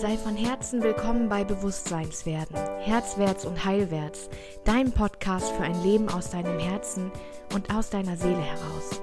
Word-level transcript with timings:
Sei 0.00 0.16
von 0.16 0.36
Herzen 0.36 0.80
willkommen 0.80 1.28
bei 1.28 1.42
Bewusstseinswerden, 1.42 2.54
Herzwärts 2.78 3.44
und 3.44 3.64
Heilwärts, 3.64 4.30
dein 4.64 4.92
Podcast 4.92 5.50
für 5.50 5.64
ein 5.64 5.82
Leben 5.82 6.08
aus 6.08 6.30
deinem 6.30 6.60
Herzen 6.60 7.10
und 7.52 7.74
aus 7.74 7.90
deiner 7.90 8.16
Seele 8.16 8.40
heraus. 8.40 9.02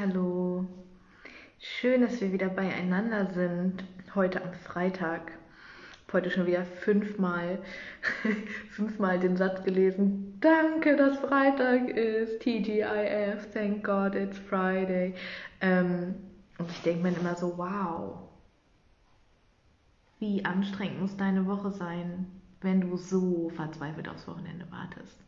Hallo, 0.00 0.64
schön, 1.58 2.00
dass 2.00 2.22
wir 2.22 2.32
wieder 2.32 2.48
beieinander 2.48 3.30
sind. 3.34 3.84
Heute 4.14 4.42
am 4.42 4.54
Freitag 4.54 5.32
heute 6.12 6.30
schon 6.30 6.46
wieder 6.46 6.64
fünfmal, 6.64 7.58
fünfmal 8.70 9.18
den 9.18 9.36
Satz 9.36 9.62
gelesen. 9.64 10.38
Danke, 10.40 10.96
dass 10.96 11.18
Freitag 11.18 11.88
ist. 11.90 12.40
TGIF, 12.40 13.52
thank 13.52 13.84
God 13.84 14.14
it's 14.14 14.38
Friday. 14.38 15.14
Ähm, 15.60 16.14
und 16.58 16.70
ich 16.70 16.82
denke 16.82 17.02
mir 17.02 17.16
immer 17.16 17.36
so, 17.36 17.58
wow, 17.58 18.18
wie 20.18 20.44
anstrengend 20.44 21.00
muss 21.00 21.16
deine 21.16 21.46
Woche 21.46 21.70
sein, 21.70 22.26
wenn 22.60 22.80
du 22.80 22.96
so 22.96 23.50
verzweifelt 23.50 24.08
aufs 24.08 24.26
Wochenende 24.26 24.66
wartest. 24.70 25.20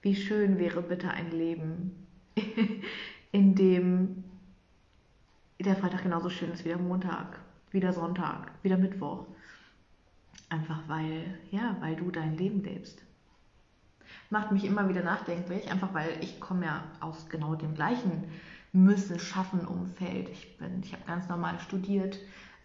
Wie 0.00 0.16
schön 0.16 0.58
wäre 0.58 0.80
bitte 0.80 1.10
ein 1.10 1.30
Leben, 1.30 2.06
in 3.32 3.54
dem 3.54 4.24
der 5.58 5.76
Freitag 5.76 6.04
genauso 6.04 6.30
schön 6.30 6.50
ist 6.52 6.64
wie 6.64 6.70
der 6.70 6.78
Montag, 6.78 7.38
wie 7.70 7.80
der 7.80 7.92
Sonntag, 7.92 8.50
wie 8.62 8.68
der 8.70 8.78
Mittwoch 8.78 9.26
Einfach 10.50 10.80
weil, 10.88 11.38
ja, 11.52 11.76
weil 11.80 11.94
du 11.94 12.10
dein 12.10 12.36
Leben 12.36 12.62
lebst. 12.64 13.00
Macht 14.30 14.50
mich 14.50 14.64
immer 14.64 14.88
wieder 14.88 15.02
nachdenklich, 15.02 15.70
einfach 15.70 15.94
weil 15.94 16.18
ich 16.20 16.40
komme 16.40 16.66
ja 16.66 16.84
aus 16.98 17.28
genau 17.28 17.54
dem 17.54 17.74
gleichen 17.74 18.24
Müssen, 18.72 19.20
Schaffen 19.20 19.64
Umfeld. 19.64 20.28
Ich, 20.28 20.58
bin, 20.58 20.82
ich 20.82 20.92
habe 20.92 21.04
ganz 21.06 21.28
normal 21.28 21.60
studiert, 21.60 22.18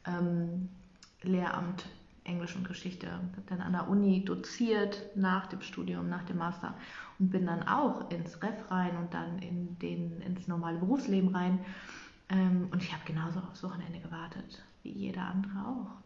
ähm, 0.07 0.69
Lehramt, 1.21 1.85
Englisch 2.23 2.55
und 2.55 2.67
Geschichte, 2.67 3.11
habe 3.11 3.43
dann 3.47 3.61
an 3.61 3.73
der 3.73 3.87
Uni 3.87 4.25
doziert 4.25 4.99
nach 5.15 5.45
dem 5.45 5.61
Studium, 5.61 6.09
nach 6.09 6.23
dem 6.23 6.39
Master 6.39 6.73
und 7.19 7.29
bin 7.29 7.45
dann 7.45 7.67
auch 7.67 8.09
ins 8.09 8.41
Ref 8.41 8.71
rein 8.71 8.97
und 8.97 9.13
dann 9.13 9.37
in 9.39 9.77
den, 9.77 10.21
ins 10.21 10.47
normale 10.47 10.79
Berufsleben 10.79 11.35
rein. 11.35 11.59
Ähm, 12.29 12.67
und 12.71 12.81
ich 12.81 12.91
habe 12.91 13.03
genauso 13.05 13.39
aufs 13.41 13.61
Wochenende 13.61 13.99
gewartet, 13.99 14.63
wie 14.81 14.91
jeder 14.91 15.21
andere 15.21 15.59
auch 15.59 16.05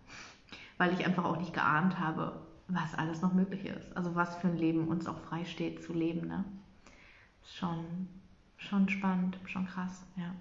weil 0.79 0.93
ich 0.93 1.05
einfach 1.05 1.25
auch 1.25 1.37
nicht 1.37 1.53
geahnt 1.53 1.99
habe, 1.99 2.41
was 2.67 2.95
alles 2.95 3.21
noch 3.21 3.33
möglich 3.33 3.65
ist. 3.65 3.95
Also 3.95 4.15
was 4.15 4.35
für 4.37 4.47
ein 4.47 4.57
Leben 4.57 4.87
uns 4.87 5.07
auch 5.07 5.19
frei 5.19 5.45
steht 5.45 5.83
zu 5.83 5.93
leben. 5.93 6.27
Ne? 6.27 6.45
Schon, 7.43 8.07
schon 8.57 8.89
spannend, 8.89 9.37
schon 9.45 9.67
krass, 9.67 10.03
ja. 10.15 10.33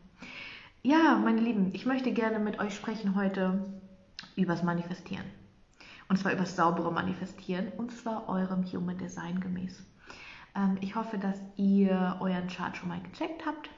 Ja, 0.82 1.18
meine 1.22 1.40
Lieben, 1.40 1.74
ich 1.74 1.86
möchte 1.86 2.12
gerne 2.12 2.38
mit 2.38 2.60
euch 2.60 2.74
sprechen 2.74 3.16
heute 3.16 3.64
übers 4.36 4.62
Manifestieren. 4.62 5.24
Und 6.08 6.18
zwar 6.18 6.32
übers 6.32 6.54
saubere 6.54 6.92
Manifestieren 6.92 7.68
und 7.76 7.90
zwar 7.90 8.28
eurem 8.28 8.64
Human 8.64 8.96
Design 8.96 9.40
gemäß. 9.40 9.84
Ähm, 10.54 10.78
ich 10.80 10.94
hoffe, 10.94 11.18
dass 11.18 11.42
ihr 11.56 12.16
euren 12.20 12.46
Chart 12.46 12.76
schon 12.76 12.88
mal 12.88 13.02
gecheckt 13.02 13.44
habt 13.44 13.70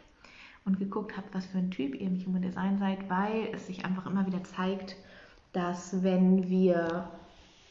und 0.67 0.79
geguckt 0.79 1.17
habt, 1.17 1.35
was 1.35 1.47
für 1.47 1.59
ein 1.59 1.71
Typ 1.71 1.95
ihr 1.95 2.07
im 2.07 2.23
Human 2.27 2.43
Design 2.43 2.79
seid, 2.79 3.09
weil 3.09 3.49
es 3.55 3.67
sich 3.67 3.87
einfach 3.87 4.05
immer 4.05 4.27
wieder 4.27 4.45
zeigt, 4.45 4.95
dass 5.53 6.03
wenn 6.03 6.49
wir, 6.49 7.11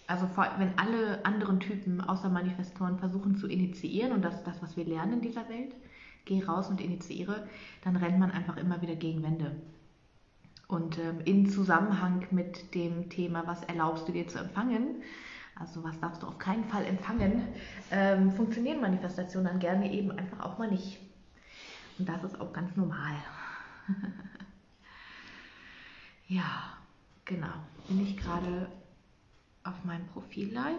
also 0.07 0.27
wenn 0.57 0.77
alle 0.77 1.23
anderen 1.25 1.59
Typen 1.59 2.01
außer 2.01 2.29
Manifestoren 2.29 2.97
versuchen 2.99 3.35
zu 3.37 3.47
initiieren, 3.47 4.11
und 4.11 4.23
das 4.23 4.35
ist 4.35 4.47
das, 4.47 4.61
was 4.61 4.75
wir 4.75 4.85
lernen 4.85 5.13
in 5.13 5.21
dieser 5.21 5.47
Welt, 5.49 5.73
geh 6.25 6.43
raus 6.43 6.67
und 6.69 6.81
initiiere, 6.81 7.47
dann 7.83 7.95
rennt 7.95 8.19
man 8.19 8.31
einfach 8.31 8.57
immer 8.57 8.81
wieder 8.81 8.95
gegen 8.95 9.23
Wände. 9.23 9.55
Und 10.67 10.99
ähm, 10.99 11.21
in 11.25 11.49
Zusammenhang 11.49 12.27
mit 12.31 12.75
dem 12.75 13.09
Thema, 13.09 13.47
was 13.47 13.63
erlaubst 13.63 14.07
du 14.07 14.11
dir 14.11 14.27
zu 14.27 14.37
empfangen, 14.39 15.01
also 15.55 15.83
was 15.83 15.99
darfst 15.99 16.21
du 16.21 16.27
auf 16.27 16.37
keinen 16.37 16.65
Fall 16.65 16.85
empfangen, 16.85 17.43
ähm, 17.91 18.31
funktionieren 18.31 18.81
Manifestationen 18.81 19.47
dann 19.47 19.59
gerne 19.59 19.91
eben 19.91 20.11
einfach 20.11 20.41
auch 20.41 20.57
mal 20.57 20.69
nicht. 20.69 20.99
Und 21.97 22.07
das 22.07 22.23
ist 22.23 22.39
auch 22.39 22.53
ganz 22.53 22.75
normal. 22.77 23.15
ja. 26.27 26.79
Genau. 27.29 27.53
Bin 27.89 28.03
ich 28.03 28.17
gerade 28.17 28.69
auf 29.63 29.83
meinem 29.83 30.05
Profil 30.09 30.53
live? 30.53 30.77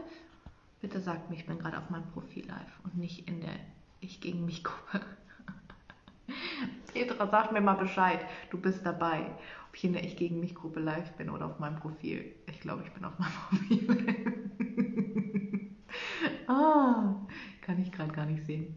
Bitte 0.81 1.01
sagt 1.01 1.29
mir, 1.29 1.35
ich 1.35 1.45
bin 1.45 1.59
gerade 1.59 1.77
auf 1.77 1.91
meinem 1.91 2.09
Profil 2.13 2.47
live 2.47 2.81
und 2.85 2.97
nicht 2.97 3.27
in 3.29 3.41
der 3.41 3.57
Ich 3.99 4.21
gegen 4.21 4.47
mich 4.47 4.63
Gruppe. 4.63 5.01
Petra, 6.95 7.27
sag 7.27 7.51
mir 7.51 7.61
mal 7.61 7.75
Bescheid. 7.75 8.21
Du 8.51 8.61
bist 8.61 8.87
dabei. 8.87 9.23
Ob 9.69 9.75
ich 9.75 9.83
in 9.83 9.93
der 9.93 10.05
Ich 10.05 10.17
gegen 10.17 10.39
mich 10.39 10.55
Gruppe 10.55 10.79
live 10.79 11.11
bin 11.15 11.31
oder 11.31 11.47
auf 11.47 11.59
meinem 11.59 11.81
Profil. 11.81 12.33
Ich 12.47 12.61
glaube, 12.61 12.85
ich 12.87 12.93
bin 12.93 13.05
auf 13.05 13.19
meinem 13.19 13.33
Profil. 13.49 14.17
ah, 16.47 17.27
kann 17.61 17.83
ich 17.83 17.91
gerade 17.91 18.13
gar 18.13 18.27
nicht 18.27 18.47
sehen. 18.47 18.77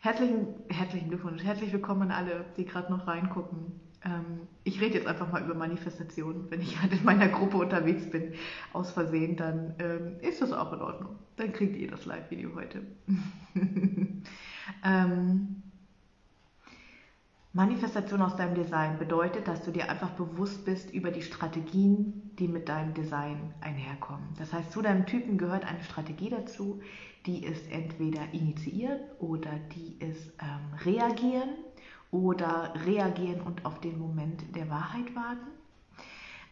Herzlichen, 0.00 0.48
herzlichen 0.68 1.08
Glückwunsch. 1.08 1.42
Herzlich 1.42 1.72
willkommen 1.72 2.02
an 2.02 2.12
alle, 2.12 2.44
die 2.58 2.66
gerade 2.66 2.92
noch 2.92 3.06
reingucken. 3.06 3.85
Ähm, 4.06 4.46
ich 4.62 4.80
rede 4.80 4.94
jetzt 4.94 5.06
einfach 5.06 5.30
mal 5.30 5.42
über 5.42 5.54
Manifestation. 5.54 6.46
Wenn 6.48 6.60
ich 6.60 6.80
halt 6.80 6.92
in 6.92 7.04
meiner 7.04 7.28
Gruppe 7.28 7.56
unterwegs 7.58 8.08
bin, 8.08 8.34
aus 8.72 8.92
Versehen, 8.92 9.36
dann 9.36 9.74
ähm, 9.78 10.20
ist 10.20 10.40
das 10.40 10.52
auch 10.52 10.72
in 10.72 10.80
Ordnung. 10.80 11.16
Dann 11.36 11.52
kriegt 11.52 11.76
ihr 11.76 11.90
das 11.90 12.06
Live-Video 12.06 12.54
heute. 12.54 12.82
ähm, 14.84 15.62
Manifestation 17.52 18.20
aus 18.20 18.36
deinem 18.36 18.54
Design 18.54 18.98
bedeutet, 18.98 19.48
dass 19.48 19.62
du 19.62 19.70
dir 19.70 19.90
einfach 19.90 20.10
bewusst 20.10 20.64
bist 20.66 20.92
über 20.92 21.10
die 21.10 21.22
Strategien, 21.22 22.30
die 22.38 22.48
mit 22.48 22.68
deinem 22.68 22.92
Design 22.92 23.54
einherkommen. 23.62 24.28
Das 24.38 24.52
heißt, 24.52 24.70
zu 24.70 24.82
deinem 24.82 25.06
Typen 25.06 25.38
gehört 25.38 25.64
eine 25.64 25.82
Strategie 25.82 26.28
dazu, 26.28 26.82
die 27.24 27.44
ist 27.44 27.72
entweder 27.72 28.20
initiieren 28.32 29.00
oder 29.18 29.50
die 29.74 29.96
ist 30.04 30.32
ähm, 30.38 30.74
reagieren 30.84 31.48
oder 32.10 32.72
reagieren 32.84 33.40
und 33.40 33.64
auf 33.64 33.80
den 33.80 33.98
Moment 33.98 34.54
der 34.54 34.68
Wahrheit 34.70 35.14
warten. 35.14 35.46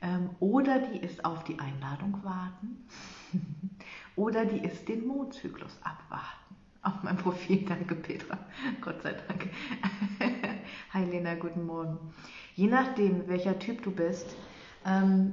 Ähm, 0.02 0.30
oder 0.40 0.80
die 0.80 0.98
ist 0.98 1.24
auf 1.24 1.44
die 1.44 1.58
Einladung 1.58 2.22
warten. 2.22 2.86
oder 4.16 4.44
die 4.44 4.58
ist 4.58 4.88
den 4.88 5.06
Mondzyklus 5.06 5.78
abwarten. 5.82 6.44
Auf 6.82 7.02
meinem 7.02 7.16
Profil, 7.16 7.64
danke 7.66 7.94
Petra, 7.94 8.38
Gott 8.82 9.02
sei 9.02 9.14
Dank. 9.14 9.48
Hi 10.92 11.04
Lena, 11.04 11.34
guten 11.34 11.64
Morgen. 11.64 11.98
Je 12.54 12.66
nachdem, 12.66 13.26
welcher 13.26 13.58
Typ 13.58 13.82
du 13.82 13.90
bist, 13.90 14.36
ähm, 14.84 15.32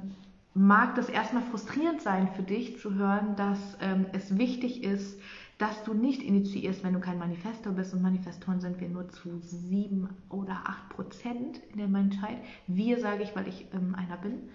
mag 0.54 0.94
das 0.94 1.08
erstmal 1.08 1.42
frustrierend 1.42 2.00
sein 2.00 2.28
für 2.34 2.42
dich 2.42 2.78
zu 2.78 2.94
hören, 2.94 3.36
dass 3.36 3.76
ähm, 3.80 4.06
es 4.12 4.38
wichtig 4.38 4.82
ist, 4.82 5.20
dass 5.58 5.84
du 5.84 5.94
nicht 5.94 6.22
initiierst, 6.22 6.82
wenn 6.82 6.94
du 6.94 7.00
kein 7.00 7.18
Manifestor 7.18 7.72
bist. 7.72 7.94
Und 7.94 8.02
Manifestoren 8.02 8.60
sind 8.60 8.80
wir 8.80 8.88
nur 8.88 9.08
zu 9.10 9.38
sieben 9.40 10.08
oder 10.28 10.62
acht 10.64 10.88
Prozent 10.88 11.60
in 11.72 11.78
der 11.78 11.88
Menschheit. 11.88 12.38
Wir 12.66 12.98
sage 13.00 13.22
ich, 13.22 13.34
weil 13.36 13.48
ich 13.48 13.66
ähm, 13.72 13.94
einer 13.94 14.16
bin. 14.16 14.48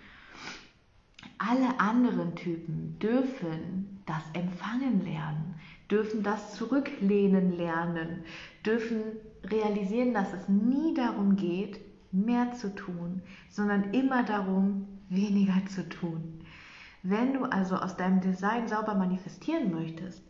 Alle 1.39 1.79
anderen 1.79 2.35
Typen 2.35 2.97
dürfen 2.99 4.01
das 4.05 4.23
Empfangen 4.33 5.03
lernen, 5.03 5.55
dürfen 5.89 6.23
das 6.23 6.55
Zurücklehnen 6.55 7.55
lernen, 7.55 8.23
dürfen 8.65 9.01
realisieren, 9.43 10.13
dass 10.13 10.33
es 10.33 10.49
nie 10.49 10.93
darum 10.93 11.35
geht, 11.35 11.79
mehr 12.11 12.53
zu 12.53 12.73
tun, 12.73 13.21
sondern 13.49 13.93
immer 13.93 14.23
darum, 14.23 14.87
weniger 15.09 15.65
zu 15.67 15.87
tun. 15.87 16.41
Wenn 17.03 17.33
du 17.33 17.43
also 17.45 17.75
aus 17.75 17.95
deinem 17.95 18.21
Design 18.21 18.67
sauber 18.67 18.95
manifestieren 18.95 19.71
möchtest, 19.71 20.23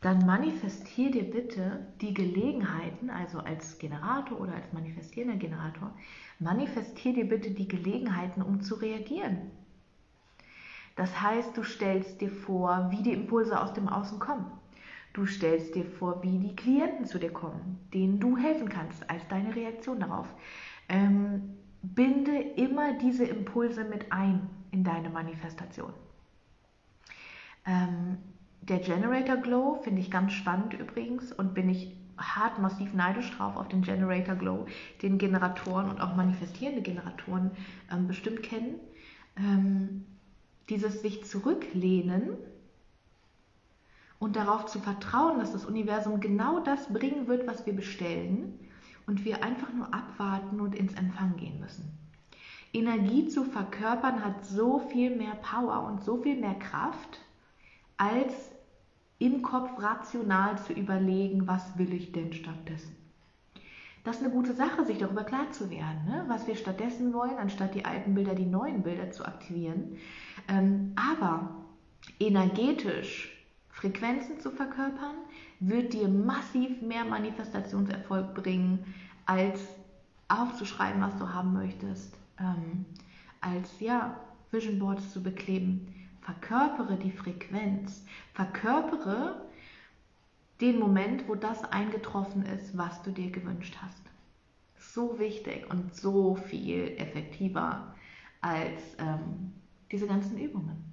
dann 0.00 0.24
manifestier 0.24 1.10
dir 1.10 1.28
bitte 1.28 1.86
die 2.00 2.14
Gelegenheiten, 2.14 3.10
also 3.10 3.38
als 3.38 3.78
Generator 3.78 4.40
oder 4.40 4.54
als 4.54 4.72
manifestierender 4.72 5.36
Generator, 5.36 5.92
manifestier 6.38 7.14
dir 7.14 7.28
bitte 7.28 7.50
die 7.50 7.66
Gelegenheiten, 7.66 8.42
um 8.42 8.60
zu 8.60 8.76
reagieren. 8.76 9.50
Das 10.94 11.20
heißt, 11.20 11.56
du 11.56 11.64
stellst 11.64 12.20
dir 12.20 12.30
vor, 12.30 12.88
wie 12.90 13.02
die 13.02 13.12
Impulse 13.12 13.60
aus 13.60 13.72
dem 13.72 13.88
Außen 13.88 14.18
kommen. 14.18 14.46
Du 15.12 15.26
stellst 15.26 15.74
dir 15.74 15.84
vor, 15.84 16.22
wie 16.22 16.38
die 16.38 16.54
Klienten 16.54 17.06
zu 17.06 17.18
dir 17.18 17.32
kommen, 17.32 17.78
denen 17.92 18.20
du 18.20 18.36
helfen 18.36 18.68
kannst 18.68 19.08
als 19.10 19.26
deine 19.28 19.54
Reaktion 19.54 20.00
darauf. 20.00 20.32
Ähm, 20.88 21.56
binde 21.82 22.38
immer 22.38 22.92
diese 22.94 23.24
Impulse 23.24 23.84
mit 23.84 24.12
ein 24.12 24.48
in 24.70 24.84
deine 24.84 25.10
Manifestation. 25.10 25.92
Ähm, 27.66 28.18
der 28.62 28.78
Generator 28.78 29.36
Glow 29.36 29.80
finde 29.82 30.00
ich 30.00 30.10
ganz 30.10 30.32
spannend 30.32 30.74
übrigens 30.74 31.32
und 31.32 31.54
bin 31.54 31.68
ich 31.68 31.96
hart 32.18 32.58
massiv 32.58 32.92
neidisch 32.94 33.30
drauf 33.36 33.56
auf 33.56 33.68
den 33.68 33.82
Generator 33.82 34.34
Glow, 34.34 34.66
den 35.02 35.18
Generatoren 35.18 35.88
und 35.88 36.00
auch 36.00 36.16
manifestierende 36.16 36.82
Generatoren 36.82 37.52
ähm, 37.92 38.08
bestimmt 38.08 38.42
kennen. 38.42 38.74
Ähm, 39.36 40.04
dieses 40.68 41.00
sich 41.00 41.24
zurücklehnen 41.24 42.36
und 44.18 44.36
darauf 44.36 44.66
zu 44.66 44.80
vertrauen, 44.80 45.38
dass 45.38 45.52
das 45.52 45.64
Universum 45.64 46.20
genau 46.20 46.60
das 46.60 46.92
bringen 46.92 47.26
wird, 47.28 47.46
was 47.46 47.66
wir 47.66 47.72
bestellen 47.72 48.58
und 49.06 49.24
wir 49.24 49.42
einfach 49.42 49.72
nur 49.72 49.94
abwarten 49.94 50.60
und 50.60 50.74
ins 50.74 50.92
Empfang 50.94 51.36
gehen 51.36 51.60
müssen. 51.60 51.90
Energie 52.72 53.28
zu 53.28 53.44
verkörpern 53.44 54.22
hat 54.24 54.44
so 54.44 54.80
viel 54.90 55.16
mehr 55.16 55.34
Power 55.36 55.84
und 55.84 56.04
so 56.04 56.18
viel 56.18 56.38
mehr 56.38 56.54
Kraft, 56.54 57.20
als 57.98 58.32
im 59.18 59.42
Kopf 59.42 59.70
rational 59.78 60.58
zu 60.58 60.72
überlegen, 60.72 61.46
was 61.46 61.76
will 61.76 61.92
ich 61.92 62.12
denn 62.12 62.32
stattdessen. 62.32 62.96
Das 64.04 64.16
ist 64.16 64.22
eine 64.22 64.32
gute 64.32 64.54
Sache, 64.54 64.84
sich 64.86 64.98
darüber 64.98 65.24
klar 65.24 65.50
zu 65.50 65.70
werden, 65.70 66.04
ne? 66.06 66.24
was 66.28 66.46
wir 66.46 66.56
stattdessen 66.56 67.12
wollen, 67.12 67.36
anstatt 67.36 67.74
die 67.74 67.84
alten 67.84 68.14
Bilder, 68.14 68.34
die 68.34 68.46
neuen 68.46 68.82
Bilder 68.82 69.10
zu 69.10 69.26
aktivieren. 69.26 69.98
Ähm, 70.48 70.92
aber 70.96 71.50
energetisch 72.20 73.34
Frequenzen 73.68 74.40
zu 74.40 74.50
verkörpern, 74.50 75.16
wird 75.60 75.92
dir 75.92 76.08
massiv 76.08 76.80
mehr 76.80 77.04
Manifestationserfolg 77.04 78.34
bringen, 78.34 78.84
als 79.26 79.60
aufzuschreiben, 80.28 81.00
was 81.00 81.16
du 81.18 81.32
haben 81.32 81.52
möchtest, 81.52 82.16
ähm, 82.40 82.86
als 83.40 83.78
ja, 83.80 84.16
Vision 84.50 84.78
Boards 84.78 85.12
zu 85.12 85.22
bekleben. 85.22 85.94
Verkörpere 86.28 86.96
die 86.98 87.10
Frequenz, 87.10 88.04
verkörpere 88.34 89.46
den 90.60 90.78
Moment, 90.78 91.26
wo 91.26 91.34
das 91.34 91.64
eingetroffen 91.64 92.44
ist, 92.44 92.76
was 92.76 93.00
du 93.02 93.12
dir 93.12 93.30
gewünscht 93.30 93.78
hast. 93.80 94.02
So 94.76 95.18
wichtig 95.18 95.70
und 95.70 95.96
so 95.96 96.34
viel 96.34 96.98
effektiver 96.98 97.94
als 98.42 98.82
ähm, 98.98 99.54
diese 99.90 100.06
ganzen 100.06 100.36
Übungen. 100.36 100.92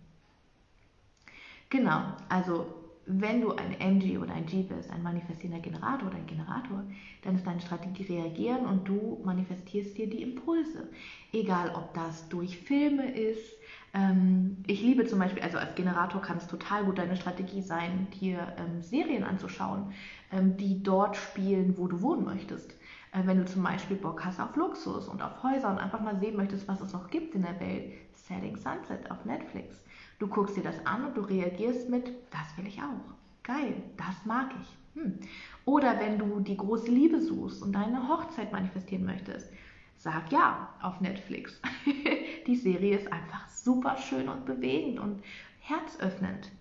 Genau, 1.69 2.13
also 2.29 2.84
wenn 3.07 3.41
du 3.41 3.51
ein 3.51 3.79
NG 3.79 4.17
oder 4.17 4.33
ein 4.33 4.45
G 4.45 4.63
bist, 4.63 4.89
ein 4.89 5.03
manifestierender 5.03 5.61
Generator 5.61 6.07
oder 6.07 6.17
ein 6.17 6.25
Generator, 6.25 6.83
dann 7.23 7.35
ist 7.35 7.45
deine 7.45 7.61
Strategie 7.61 8.03
reagieren 8.03 8.65
und 8.65 8.87
du 8.87 9.21
manifestierst 9.23 9.97
dir 9.97 10.09
die 10.09 10.23
Impulse. 10.23 10.89
Egal, 11.31 11.71
ob 11.75 11.93
das 11.93 12.27
durch 12.29 12.57
Filme 12.57 13.11
ist. 13.11 13.53
Ähm, 13.93 14.57
ich 14.65 14.81
liebe 14.81 15.05
zum 15.05 15.19
Beispiel, 15.19 15.43
also 15.43 15.57
als 15.57 15.75
Generator 15.75 16.21
kann 16.21 16.37
es 16.37 16.47
total 16.47 16.85
gut 16.85 16.97
deine 16.97 17.15
Strategie 17.15 17.61
sein, 17.61 18.07
dir 18.19 18.53
ähm, 18.57 18.81
Serien 18.81 19.23
anzuschauen, 19.23 19.93
ähm, 20.31 20.57
die 20.57 20.81
dort 20.81 21.15
spielen, 21.15 21.77
wo 21.77 21.87
du 21.87 22.01
wohnen 22.01 22.25
möchtest. 22.25 22.71
Äh, 23.11 23.25
wenn 23.25 23.37
du 23.37 23.45
zum 23.45 23.63
Beispiel 23.63 23.97
Bock 23.97 24.25
hast 24.25 24.39
auf 24.39 24.55
Luxus 24.55 25.07
und 25.07 25.21
auf 25.21 25.43
Häuser 25.43 25.69
und 25.69 25.77
einfach 25.77 26.01
mal 26.01 26.19
sehen 26.19 26.35
möchtest, 26.35 26.67
was 26.67 26.81
es 26.81 26.93
noch 26.93 27.09
gibt 27.09 27.35
in 27.35 27.43
der 27.43 27.59
Welt. 27.59 27.93
Setting 28.13 28.57
Sunset 28.57 29.11
auf 29.11 29.23
Netflix 29.23 29.79
Du 30.19 30.27
guckst 30.27 30.55
dir 30.55 30.63
das 30.63 30.85
an 30.85 31.05
und 31.05 31.17
du 31.17 31.21
reagierst 31.21 31.89
mit, 31.89 32.11
das 32.31 32.57
will 32.57 32.67
ich 32.67 32.81
auch. 32.81 33.13
Geil, 33.43 33.75
das 33.97 34.25
mag 34.25 34.51
ich. 34.61 35.01
Hm. 35.01 35.19
Oder 35.65 35.99
wenn 35.99 36.17
du 36.17 36.39
die 36.39 36.57
große 36.57 36.89
Liebe 36.89 37.21
suchst 37.21 37.61
und 37.61 37.73
deine 37.73 38.07
Hochzeit 38.07 38.51
manifestieren 38.51 39.05
möchtest, 39.05 39.51
sag 39.97 40.31
ja 40.31 40.69
auf 40.81 41.01
Netflix. 41.01 41.61
die 42.47 42.55
Serie 42.55 42.97
ist 42.97 43.11
einfach 43.11 43.47
super 43.49 43.97
schön 43.97 44.29
und 44.29 44.45
bewegend 44.45 44.99
und 44.99 45.21
herzöffnend. 45.59 46.51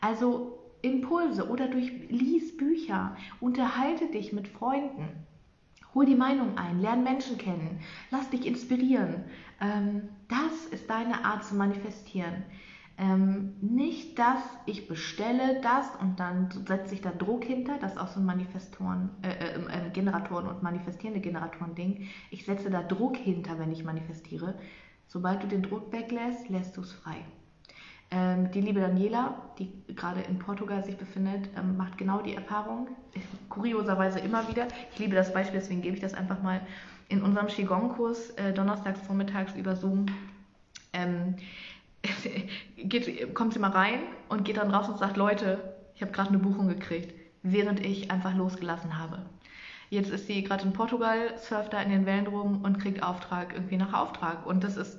Also 0.00 0.58
Impulse 0.82 1.48
oder 1.48 1.68
durch 1.68 1.90
lies 2.08 2.56
Bücher, 2.56 3.16
unterhalte 3.40 4.06
dich 4.06 4.32
mit 4.32 4.48
Freunden. 4.48 5.08
Hol 5.94 6.06
die 6.06 6.14
Meinung 6.14 6.58
ein, 6.58 6.80
lern 6.80 7.02
Menschen 7.02 7.38
kennen, 7.38 7.80
lass 8.10 8.28
dich 8.30 8.46
inspirieren. 8.46 9.24
Ähm, 9.60 10.08
das 10.28 10.66
ist 10.70 10.88
deine 10.90 11.24
Art 11.24 11.44
zu 11.44 11.54
manifestieren. 11.54 12.44
Ähm, 12.98 13.56
nicht, 13.60 14.18
dass 14.18 14.40
ich 14.64 14.88
bestelle 14.88 15.60
das 15.60 15.86
und 16.00 16.18
dann 16.18 16.48
setze 16.66 16.94
ich 16.94 17.02
da 17.02 17.10
Druck 17.10 17.44
hinter, 17.44 17.76
das 17.78 17.92
ist 17.92 17.98
auch 17.98 18.08
so 18.08 18.20
ein 18.20 18.26
Manifestoren, 18.26 19.10
äh, 19.20 19.28
äh, 19.28 19.88
äh, 19.88 19.90
Generatoren 19.92 20.46
und 20.46 20.62
manifestierende 20.62 21.20
Generatoren-Ding. 21.20 22.08
Ich 22.30 22.46
setze 22.46 22.70
da 22.70 22.82
Druck 22.82 23.18
hinter, 23.18 23.58
wenn 23.58 23.70
ich 23.70 23.84
manifestiere. 23.84 24.54
Sobald 25.08 25.42
du 25.42 25.46
den 25.46 25.62
Druck 25.62 25.92
weglässt, 25.92 26.48
lässt 26.48 26.76
du 26.76 26.80
es 26.80 26.92
frei. 26.92 27.16
Ähm, 28.10 28.50
die 28.52 28.62
liebe 28.62 28.80
Daniela, 28.80 29.42
die 29.58 29.70
gerade 29.88 30.20
in 30.20 30.38
Portugal 30.38 30.82
sich 30.82 30.96
befindet, 30.96 31.50
ähm, 31.58 31.76
macht 31.76 31.98
genau 31.98 32.22
die 32.22 32.34
Erfahrung. 32.34 32.88
Kurioserweise 33.50 34.20
immer 34.20 34.48
wieder. 34.48 34.68
Ich 34.92 34.98
liebe 34.98 35.14
das 35.14 35.34
Beispiel, 35.34 35.60
deswegen 35.60 35.82
gebe 35.82 35.96
ich 35.96 36.02
das 36.02 36.14
einfach 36.14 36.40
mal 36.42 36.60
in 37.08 37.22
unserem 37.22 37.48
Qigong-Kurs 37.48 38.30
äh, 38.30 38.54
donnerstags 38.54 39.00
vormittags 39.00 39.54
über 39.54 39.76
Zoom. 39.76 40.06
Ähm, 40.92 41.34
geht, 42.76 43.34
kommt 43.34 43.52
sie 43.52 43.58
mal 43.58 43.70
rein 43.70 44.00
und 44.28 44.44
geht 44.44 44.56
dann 44.56 44.70
raus 44.70 44.88
und 44.88 44.98
sagt, 44.98 45.16
Leute, 45.16 45.74
ich 45.94 46.02
habe 46.02 46.12
gerade 46.12 46.30
eine 46.30 46.38
Buchung 46.38 46.68
gekriegt, 46.68 47.14
während 47.42 47.84
ich 47.84 48.10
einfach 48.10 48.34
losgelassen 48.34 48.98
habe. 48.98 49.22
Jetzt 49.88 50.10
ist 50.10 50.26
sie 50.26 50.42
gerade 50.42 50.64
in 50.64 50.72
Portugal, 50.72 51.38
surft 51.38 51.72
da 51.72 51.80
in 51.80 51.90
den 51.90 52.06
Wellen 52.06 52.26
rum 52.26 52.62
und 52.64 52.78
kriegt 52.78 53.02
Auftrag 53.02 53.54
irgendwie 53.54 53.76
nach 53.76 53.92
Auftrag. 53.92 54.44
Und 54.44 54.64
das 54.64 54.76
ist, 54.76 54.98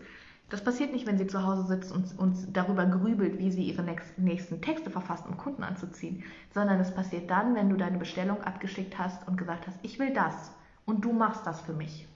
das 0.49 0.63
passiert 0.63 0.93
nicht, 0.93 1.05
wenn 1.05 1.17
sie 1.17 1.27
zu 1.27 1.45
Hause 1.45 1.63
sitzt 1.67 1.91
und, 1.91 2.17
und 2.17 2.55
darüber 2.55 2.85
grübelt, 2.85 3.37
wie 3.37 3.51
sie 3.51 3.63
ihre 3.63 3.83
nächsten 4.15 4.61
Texte 4.61 4.89
verfasst, 4.89 5.27
um 5.27 5.35
Kunden 5.35 5.63
anzuziehen, 5.63 6.23
sondern 6.53 6.79
es 6.79 6.95
passiert 6.95 7.29
dann, 7.29 7.53
wenn 7.53 7.69
du 7.69 7.75
deine 7.75 7.97
Bestellung 7.97 8.41
abgeschickt 8.43 8.97
hast 8.97 9.27
und 9.27 9.37
gesagt 9.37 9.67
hast, 9.67 9.77
ich 9.83 9.99
will 9.99 10.13
das 10.13 10.53
und 10.85 11.03
du 11.03 11.11
machst 11.11 11.45
das 11.45 11.59
für 11.59 11.73
mich. 11.73 12.07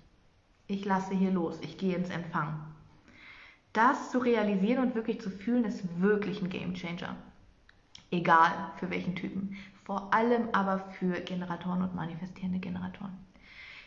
Ich 0.68 0.86
lasse 0.86 1.14
hier 1.14 1.32
los, 1.32 1.60
ich 1.62 1.78
gehe 1.78 1.98
ins 1.98 2.10
Empfang. 2.10 2.71
Das 3.74 4.12
zu 4.12 4.20
realisieren 4.20 4.84
und 4.84 4.96
wirklich 4.96 5.22
zu 5.22 5.30
fühlen, 5.30 5.64
ist 5.64 5.84
wirklich 6.02 6.42
ein 6.42 6.50
Game 6.50 6.74
Changer. 6.74 7.16
Egal 8.12 8.52
für 8.78 8.90
welchen 8.90 9.16
Typen. 9.16 9.56
Vor 9.86 10.14
allem 10.14 10.50
aber 10.52 10.80
für 11.00 11.22
Generatoren 11.22 11.82
und 11.82 11.96
manifestierende 11.96 12.60
Generatoren. 12.60 13.18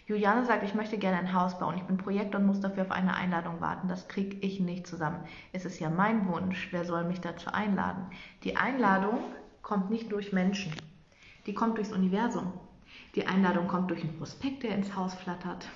Juliane 0.06 0.44
sagt, 0.44 0.62
ich 0.62 0.74
möchte 0.74 0.98
gerne 0.98 1.18
ein 1.18 1.32
Haus 1.32 1.58
bauen. 1.58 1.76
Ich 1.76 1.84
bin 1.84 1.96
Projekt 1.96 2.34
und 2.34 2.46
muss 2.46 2.60
dafür 2.60 2.84
auf 2.84 2.90
eine 2.90 3.14
Einladung 3.14 3.60
warten. 3.60 3.88
Das 3.88 4.08
kriege 4.08 4.36
ich 4.38 4.60
nicht 4.60 4.86
zusammen. 4.86 5.18
Es 5.52 5.64
ist 5.64 5.78
ja 5.80 5.88
mein 5.88 6.28
Wunsch. 6.28 6.68
Wer 6.72 6.84
soll 6.84 7.04
mich 7.04 7.20
dazu 7.20 7.50
einladen? 7.52 8.06
Die 8.42 8.56
Einladung 8.56 9.18
kommt 9.62 9.90
nicht 9.90 10.12
durch 10.12 10.32
Menschen. 10.32 10.74
Die 11.46 11.54
kommt 11.54 11.78
durchs 11.78 11.92
Universum. 11.92 12.52
Die 13.14 13.28
Einladung 13.28 13.68
kommt 13.68 13.90
durch 13.90 14.02
einen 14.02 14.18
Prospekt, 14.18 14.64
der 14.64 14.74
ins 14.74 14.96
Haus 14.96 15.14
flattert. 15.14 15.68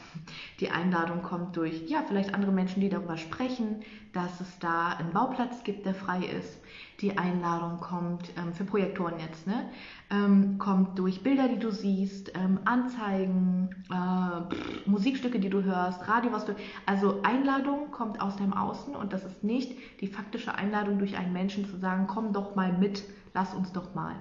Die 0.59 0.71
Einladung 0.71 1.23
kommt 1.23 1.57
durch, 1.57 1.89
ja, 1.89 2.03
vielleicht 2.07 2.35
andere 2.35 2.51
Menschen, 2.51 2.81
die 2.81 2.89
darüber 2.89 3.17
sprechen, 3.17 3.83
dass 4.13 4.41
es 4.41 4.59
da 4.59 4.89
einen 4.89 5.13
Bauplatz 5.13 5.63
gibt, 5.63 5.87
der 5.87 5.95
frei 5.95 6.25
ist. 6.25 6.59
Die 7.01 7.17
Einladung 7.17 7.79
kommt 7.79 8.33
ähm, 8.37 8.53
für 8.55 8.65
Projektoren 8.65 9.21
jetzt, 9.21 9.47
ne? 9.47 9.71
Ähm, 10.11 10.59
kommt 10.59 10.99
durch 10.99 11.23
Bilder, 11.23 11.47
die 11.47 11.61
du 11.61 11.71
siehst, 11.71 12.33
ähm, 12.35 12.59
Anzeigen, 12.65 13.69
äh, 13.89 14.53
pff, 14.53 14.87
Musikstücke, 14.87 15.39
die 15.39 15.51
du 15.51 15.63
hörst, 15.63 16.09
Radio, 16.09 16.33
was 16.33 16.45
du. 16.45 16.57
Also 16.87 17.23
Einladung 17.23 17.93
kommt 17.93 18.21
aus 18.21 18.37
deinem 18.37 18.55
Außen 18.55 18.97
und 18.97 19.13
das 19.13 19.25
ist 19.25 19.45
nicht 19.45 19.79
die 20.01 20.09
faktische 20.09 20.57
Einladung 20.57 20.99
durch 20.99 21.17
einen 21.17 21.33
Menschen 21.33 21.67
zu 21.67 21.77
sagen, 21.77 22.09
komm 22.09 22.33
doch 22.33 22.57
mal 22.57 22.73
mit, 22.73 23.05
lass 23.33 23.55
uns 23.55 23.71
doch 23.73 23.95
mal 23.95 24.17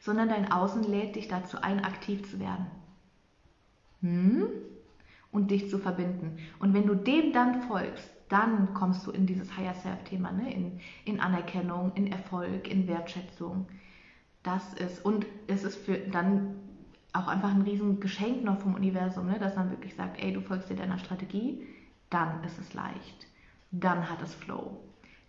sondern 0.00 0.28
dein 0.28 0.50
Außen 0.50 0.84
lädt 0.84 1.16
dich 1.16 1.28
dazu 1.28 1.60
ein, 1.60 1.84
aktiv 1.84 2.28
zu 2.30 2.40
werden. 2.40 2.66
Hm? 4.00 4.46
Und 5.30 5.50
dich 5.50 5.68
zu 5.68 5.78
verbinden. 5.78 6.38
Und 6.58 6.74
wenn 6.74 6.86
du 6.86 6.94
dem 6.94 7.32
dann 7.32 7.62
folgst, 7.62 8.10
dann 8.28 8.74
kommst 8.74 9.06
du 9.06 9.10
in 9.10 9.26
dieses 9.26 9.56
Higher 9.56 9.74
Self-Thema, 9.74 10.32
ne? 10.32 10.52
in, 10.52 10.80
in 11.04 11.20
Anerkennung, 11.20 11.92
in 11.94 12.06
Erfolg, 12.06 12.68
in 12.68 12.86
Wertschätzung. 12.86 13.66
Das 14.42 14.74
ist, 14.74 15.04
und 15.04 15.26
es 15.46 15.64
ist 15.64 15.76
für 15.76 15.98
dann 15.98 16.56
auch 17.12 17.26
einfach 17.26 17.50
ein 17.50 17.62
riesen 17.62 18.00
Geschenk 18.00 18.44
noch 18.44 18.60
vom 18.60 18.74
Universum, 18.74 19.26
ne? 19.26 19.38
dass 19.38 19.56
man 19.56 19.70
wirklich 19.70 19.94
sagt, 19.94 20.22
ey, 20.22 20.32
du 20.32 20.40
folgst 20.40 20.70
dir 20.70 20.76
deiner 20.76 20.98
Strategie, 20.98 21.66
dann 22.10 22.44
ist 22.44 22.58
es 22.58 22.74
leicht. 22.74 23.26
Dann 23.70 24.08
hat 24.08 24.22
es 24.22 24.34
Flow 24.34 24.78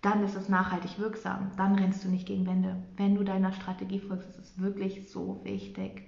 dann 0.02 0.24
ist 0.24 0.36
es 0.36 0.50
nachhaltig 0.50 0.98
wirksam. 1.00 1.52
Dann 1.58 1.76
rennst 1.76 2.04
du 2.04 2.10
nicht 2.10 2.28
gegen 2.28 2.46
Wände. 2.46 2.78
Wenn 2.96 3.16
du 3.16 3.24
deiner 3.24 3.52
Strategie 3.52 4.00
folgst, 4.00 4.30
ist 4.30 4.40
es 4.40 4.60
wirklich 4.60 5.10
so 5.10 5.42
wichtig. 5.44 6.04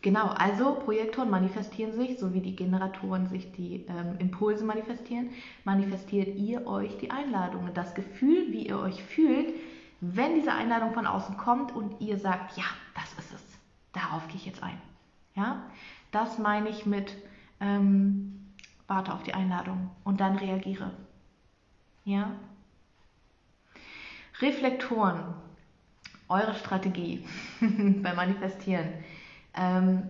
Genau, 0.00 0.28
also 0.28 0.76
Projektoren 0.76 1.28
manifestieren 1.28 1.92
sich, 1.92 2.18
so 2.20 2.32
wie 2.32 2.40
die 2.40 2.54
Generatoren 2.54 3.26
sich 3.26 3.50
die 3.50 3.84
ähm, 3.88 4.14
Impulse 4.20 4.64
manifestieren, 4.64 5.30
manifestiert 5.64 6.36
ihr 6.36 6.68
euch 6.68 6.96
die 6.98 7.10
Einladungen. 7.10 7.74
Das 7.74 7.94
Gefühl, 7.94 8.52
wie 8.52 8.68
ihr 8.68 8.78
euch 8.78 9.02
fühlt, 9.02 9.54
wenn 10.00 10.36
diese 10.36 10.52
Einladung 10.52 10.92
von 10.92 11.06
außen 11.06 11.36
kommt 11.36 11.74
und 11.74 12.00
ihr 12.00 12.16
sagt, 12.16 12.56
ja, 12.56 12.64
das 12.94 13.12
ist 13.24 13.34
es, 13.34 13.42
darauf 13.92 14.28
gehe 14.28 14.36
ich 14.36 14.46
jetzt 14.46 14.62
ein. 14.62 14.78
Ja, 15.34 15.64
das 16.12 16.38
meine 16.38 16.68
ich 16.68 16.86
mit 16.86 17.16
ähm, 17.60 18.54
warte 18.86 19.12
auf 19.12 19.24
die 19.24 19.34
Einladung 19.34 19.90
und 20.04 20.20
dann 20.20 20.36
reagiere. 20.36 20.92
Ja? 22.08 22.32
Reflektoren, 24.40 25.34
eure 26.28 26.54
Strategie 26.54 27.26
beim 27.60 28.16
Manifestieren. 28.16 28.88
Ähm, 29.54 30.08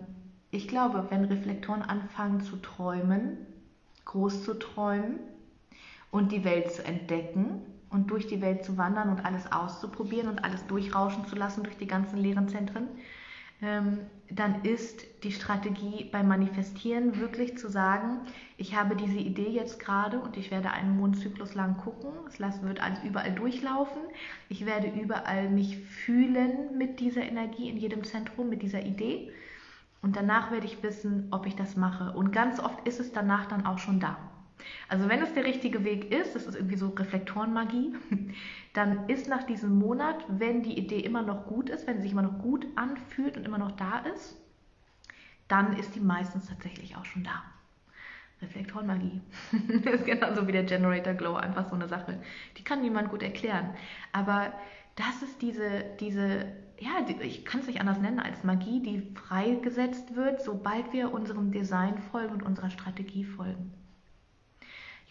ich 0.49 0.69
glaube, 0.69 1.07
wenn 1.09 1.25
Reflektoren 1.25 1.81
anfangen 1.81 2.39
zu 2.39 2.55
träumen, 2.55 3.37
groß 4.05 4.45
zu 4.45 4.53
träumen 4.53 5.19
und 6.09 6.31
die 6.31 6.45
Welt 6.45 6.71
zu 6.71 6.85
entdecken, 6.85 7.61
und 7.91 8.11
durch 8.11 8.27
die 8.27 8.39
Welt 8.39 8.63
zu 8.63 8.77
wandern 8.77 9.09
und 9.09 9.25
alles 9.25 9.51
auszuprobieren 9.51 10.29
und 10.29 10.43
alles 10.43 10.65
durchrauschen 10.67 11.25
zu 11.25 11.35
lassen 11.35 11.63
durch 11.63 11.77
die 11.77 11.87
ganzen 11.87 12.17
leeren 12.17 12.47
Zentren, 12.47 12.87
dann 13.61 14.63
ist 14.63 15.05
die 15.23 15.33
Strategie 15.33 16.05
beim 16.11 16.29
Manifestieren 16.29 17.19
wirklich 17.19 17.57
zu 17.57 17.67
sagen, 17.69 18.21
ich 18.57 18.75
habe 18.75 18.95
diese 18.95 19.17
Idee 19.17 19.49
jetzt 19.49 19.79
gerade 19.79 20.19
und 20.19 20.37
ich 20.37 20.49
werde 20.49 20.71
einen 20.71 20.95
Mondzyklus 20.97 21.55
lang 21.55 21.75
gucken, 21.75 22.11
es 22.27 22.39
wird 22.39 22.81
alles 22.81 23.03
überall 23.03 23.33
durchlaufen, 23.33 24.01
ich 24.47 24.65
werde 24.65 24.87
überall 24.87 25.49
mich 25.49 25.77
fühlen 25.77 26.77
mit 26.77 27.01
dieser 27.01 27.23
Energie 27.23 27.69
in 27.69 27.77
jedem 27.77 28.05
Zentrum, 28.05 28.49
mit 28.49 28.61
dieser 28.61 28.83
Idee. 28.83 29.31
Und 30.01 30.15
danach 30.15 30.51
werde 30.51 30.65
ich 30.65 30.81
wissen, 30.81 31.27
ob 31.31 31.45
ich 31.45 31.57
das 31.57 31.75
mache. 31.75 32.13
Und 32.13 32.31
ganz 32.31 32.61
oft 32.61 32.87
ist 32.87 33.01
es 33.01 33.11
danach 33.11 33.47
dann 33.47 33.65
auch 33.65 33.79
schon 33.79 33.99
da. 33.99 34.28
Also 34.87 35.09
wenn 35.09 35.21
es 35.21 35.33
der 35.33 35.45
richtige 35.45 35.83
Weg 35.83 36.11
ist, 36.11 36.35
das 36.35 36.45
ist 36.45 36.55
irgendwie 36.55 36.75
so 36.75 36.89
Reflektorenmagie, 36.89 37.93
dann 38.73 39.07
ist 39.07 39.27
nach 39.27 39.43
diesem 39.43 39.77
Monat, 39.77 40.25
wenn 40.27 40.63
die 40.63 40.77
Idee 40.77 40.99
immer 40.99 41.21
noch 41.21 41.45
gut 41.45 41.69
ist, 41.69 41.87
wenn 41.87 41.97
sie 41.97 42.03
sich 42.03 42.11
immer 42.11 42.21
noch 42.21 42.39
gut 42.39 42.65
anfühlt 42.75 43.37
und 43.37 43.45
immer 43.45 43.57
noch 43.57 43.71
da 43.71 43.99
ist, 43.99 44.37
dann 45.47 45.77
ist 45.77 45.95
die 45.95 45.99
meistens 45.99 46.47
tatsächlich 46.47 46.95
auch 46.95 47.05
schon 47.05 47.23
da. 47.23 47.43
Reflektorenmagie. 48.41 49.21
das 49.83 49.95
ist 49.95 50.05
genauso 50.05 50.47
wie 50.47 50.53
der 50.53 50.63
Generator 50.63 51.13
Glow, 51.13 51.35
einfach 51.35 51.67
so 51.67 51.75
eine 51.75 51.87
Sache. 51.87 52.21
Die 52.57 52.63
kann 52.63 52.81
niemand 52.81 53.09
gut 53.09 53.21
erklären. 53.21 53.73
Aber 54.13 54.53
das 54.95 55.21
ist 55.23 55.41
diese, 55.41 55.83
diese 55.99 56.45
ja, 56.79 57.05
ich 57.21 57.45
kann 57.45 57.59
es 57.59 57.67
nicht 57.67 57.81
anders 57.81 57.99
nennen 57.99 58.19
als 58.19 58.43
Magie, 58.43 58.81
die 58.81 59.01
freigesetzt 59.15 60.15
wird, 60.15 60.41
sobald 60.41 60.93
wir 60.93 61.13
unserem 61.13 61.51
Design 61.51 61.97
folgen 62.11 62.35
und 62.35 62.43
unserer 62.43 62.69
Strategie 62.69 63.25
folgen. 63.25 63.73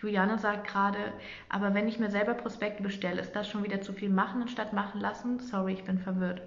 Juliane 0.00 0.38
sagt 0.38 0.68
gerade, 0.68 1.12
aber 1.48 1.74
wenn 1.74 1.88
ich 1.88 1.98
mir 1.98 2.10
selber 2.10 2.34
Prospekte 2.34 2.82
bestelle, 2.82 3.20
ist 3.20 3.32
das 3.32 3.48
schon 3.48 3.64
wieder 3.64 3.80
zu 3.80 3.92
viel 3.92 4.10
machen 4.10 4.42
anstatt 4.42 4.72
machen 4.72 5.00
lassen? 5.00 5.40
Sorry, 5.40 5.72
ich 5.72 5.84
bin 5.84 5.98
verwirrt. 5.98 6.40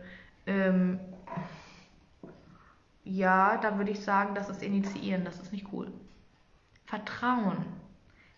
Ähm, 0.48 1.00
ja, 3.04 3.58
da 3.58 3.78
würde 3.78 3.92
ich 3.92 4.00
sagen, 4.00 4.36
das 4.36 4.50
ist 4.50 4.64
initiieren, 4.64 5.26
das 5.26 5.40
ist 5.40 5.52
nicht 5.52 5.68
cool. 5.74 5.92
Vertrauen. 6.86 7.66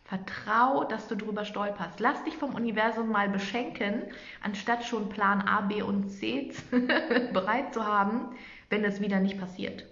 Vertrau, 0.03 0.84
dass 0.84 1.08
du 1.08 1.15
drüber 1.15 1.46
stolperst. 1.46 2.00
Lass 2.00 2.24
dich 2.24 2.38
vom 2.38 2.55
Universum 2.55 3.10
mal 3.10 3.29
beschenken, 3.29 4.03
anstatt 4.41 4.84
schon 4.84 5.10
Plan 5.10 5.41
A, 5.41 5.62
B 5.62 5.82
und 5.82 6.10
C 6.10 6.51
bereit 7.34 7.74
zu 7.74 7.86
haben, 7.86 8.36
wenn 8.70 8.84
es 8.84 9.00
wieder 9.00 9.20
nicht 9.20 9.39
passiert. 9.39 9.86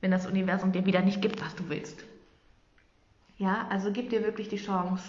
Wenn 0.00 0.10
das 0.10 0.26
Universum 0.26 0.72
dir 0.72 0.84
wieder 0.84 1.00
nicht 1.00 1.22
gibt, 1.22 1.40
was 1.40 1.54
du 1.54 1.68
willst. 1.68 2.04
Ja, 3.42 3.66
also 3.70 3.90
gib 3.90 4.10
dir 4.10 4.22
wirklich 4.22 4.46
die 4.46 4.56
Chance, 4.56 5.02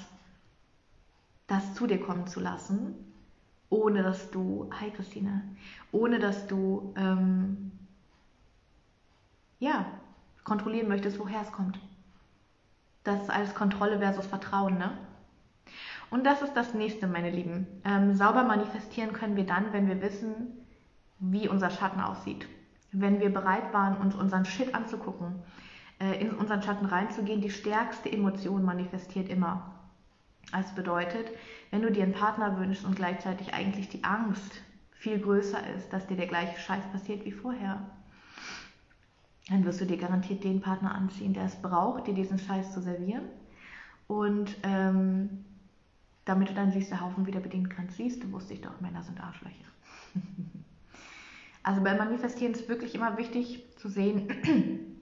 das 1.46 1.76
zu 1.76 1.86
dir 1.86 2.00
kommen 2.00 2.26
zu 2.26 2.40
lassen, 2.40 2.96
ohne 3.70 4.02
dass 4.02 4.32
du, 4.32 4.72
hi 4.74 4.90
Christine, 4.90 5.44
ohne 5.92 6.18
dass 6.18 6.48
du, 6.48 6.96
ähm, 6.98 7.72
ja, 9.60 9.86
kontrollieren 10.44 10.88
möchtest, 10.88 11.20
woher 11.20 11.42
es 11.42 11.52
kommt. 11.52 11.80
Das 13.04 13.22
ist 13.22 13.30
alles 13.30 13.54
Kontrolle 13.54 14.00
versus 14.00 14.26
Vertrauen, 14.26 14.80
ne? 14.80 14.98
Und 16.10 16.24
das 16.24 16.42
ist 16.42 16.56
das 16.56 16.74
nächste, 16.74 17.06
meine 17.06 17.30
Lieben. 17.30 17.68
Ähm, 17.86 18.16
sauber 18.16 18.44
manifestieren 18.44 19.14
können 19.14 19.36
wir 19.36 19.46
dann, 19.46 19.74
wenn 19.74 19.88
wir 19.88 20.02
wissen, 20.02 20.66
wie 21.20 21.48
unser 21.48 21.70
Schatten 21.70 22.00
aussieht. 22.00 22.48
Wenn 22.92 23.20
wir 23.20 23.32
bereit 23.32 23.72
waren, 23.74 23.96
uns 23.96 24.16
unseren 24.16 24.46
Shit 24.46 24.74
anzugucken, 24.74 25.36
in 26.00 26.32
unseren 26.32 26.62
Schatten 26.62 26.86
reinzugehen, 26.86 27.42
die 27.42 27.50
stärkste 27.50 28.12
Emotion 28.12 28.64
manifestiert 28.64 29.30
immer. 29.30 29.74
Das 30.52 30.74
bedeutet, 30.76 31.32
wenn 31.72 31.82
du 31.82 31.92
dir 31.92 32.04
einen 32.04 32.14
Partner 32.14 32.58
wünschst 32.58 32.86
und 32.86 32.96
gleichzeitig 32.96 33.54
eigentlich 33.54 33.90
die 33.90 34.04
Angst 34.04 34.62
viel 34.92 35.20
größer 35.20 35.60
ist, 35.76 35.92
dass 35.92 36.08
dir 36.08 36.18
der 36.18 36.28
gleiche 36.28 36.60
Scheiß 36.60 36.84
passiert 36.92 37.26
wie 37.26 37.32
vorher, 37.32 37.80
dann 39.50 39.66
wirst 39.66 39.82
du 39.82 39.86
dir 39.86 39.98
garantiert 39.98 40.44
den 40.44 40.62
Partner 40.62 40.94
anziehen, 40.96 41.34
der 41.34 41.46
es 41.46 41.56
braucht, 41.56 42.08
dir 42.08 42.14
diesen 42.14 42.40
Scheiß 42.40 42.74
zu 42.74 42.82
servieren. 42.82 43.24
Und 44.08 44.56
ähm, 44.64 45.46
damit 46.26 46.50
du 46.50 46.54
deinen 46.54 46.72
süßen 46.72 47.02
Haufen 47.02 47.26
wieder 47.26 47.40
bedienen 47.40 47.70
kannst. 47.70 47.98
Siehst 47.98 48.24
du, 48.24 48.32
wusste 48.32 48.54
ich 48.54 48.62
doch, 48.62 48.80
Männer 48.80 49.04
sind 49.04 49.20
Arschlöcher. 49.20 49.56
also 51.64 51.84
beim 51.84 51.98
Manifestieren 51.98 52.54
ist 52.54 52.70
wirklich 52.70 52.96
immer 52.96 53.18
wichtig 53.18 53.66
zu 53.78 53.90
sehen, 53.90 54.93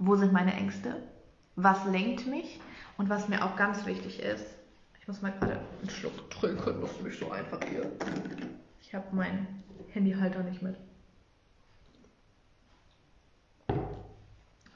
wo 0.00 0.16
sind 0.16 0.32
meine 0.32 0.54
Ängste, 0.54 0.96
was 1.56 1.84
lenkt 1.84 2.26
mich 2.26 2.58
und 2.96 3.10
was 3.10 3.28
mir 3.28 3.44
auch 3.44 3.54
ganz 3.54 3.84
wichtig 3.84 4.20
ist. 4.20 4.46
Ich 4.98 5.06
muss 5.06 5.20
mal 5.20 5.30
gerade 5.30 5.60
einen 5.80 5.90
Schluck 5.90 6.30
trinken, 6.30 6.80
das 6.80 6.90
ist 6.92 7.02
mich 7.02 7.18
so 7.18 7.30
einfach 7.30 7.60
hier. 7.62 7.90
Ich 8.80 8.94
habe 8.94 9.14
meinen 9.14 9.62
Handyhalter 9.92 10.42
nicht 10.42 10.62
mit. 10.62 10.76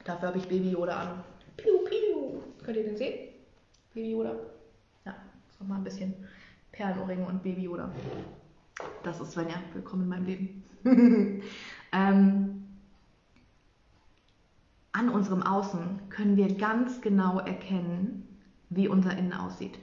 Dafür 0.03 0.27
habe 0.27 0.37
ich 0.37 0.47
Baby 0.47 0.69
Yoda 0.69 0.99
an. 0.99 1.23
Piu, 1.57 1.79
piu. 1.85 2.41
Könnt 2.63 2.77
ihr 2.77 2.83
den 2.83 2.97
sehen? 2.97 3.29
Baby 3.95 4.11
Yoda. 4.11 4.35
Ja, 5.05 5.15
jetzt 5.47 5.59
noch 5.59 5.67
mal 5.67 5.77
ein 5.77 5.83
bisschen 5.83 6.13
Perlenohrringe 6.71 7.25
und 7.25 7.41
Baby 7.41 7.63
Yoda. 7.63 7.89
Das 9.03 9.19
ist 9.19 9.31
Svenja. 9.31 9.55
Willkommen 9.73 10.03
in 10.03 10.09
meinem 10.09 10.25
Leben. 10.25 10.63
ähm, 11.91 12.54
an 14.95 15.09
unserem 15.09 15.43
Außen 15.43 16.09
können 16.09 16.37
wir 16.37 16.55
ganz 16.55 17.01
genau 17.01 17.39
erkennen, 17.39 18.39
wie 18.69 18.87
unser 18.87 19.17
Innen 19.17 19.33
aussieht. 19.33 19.77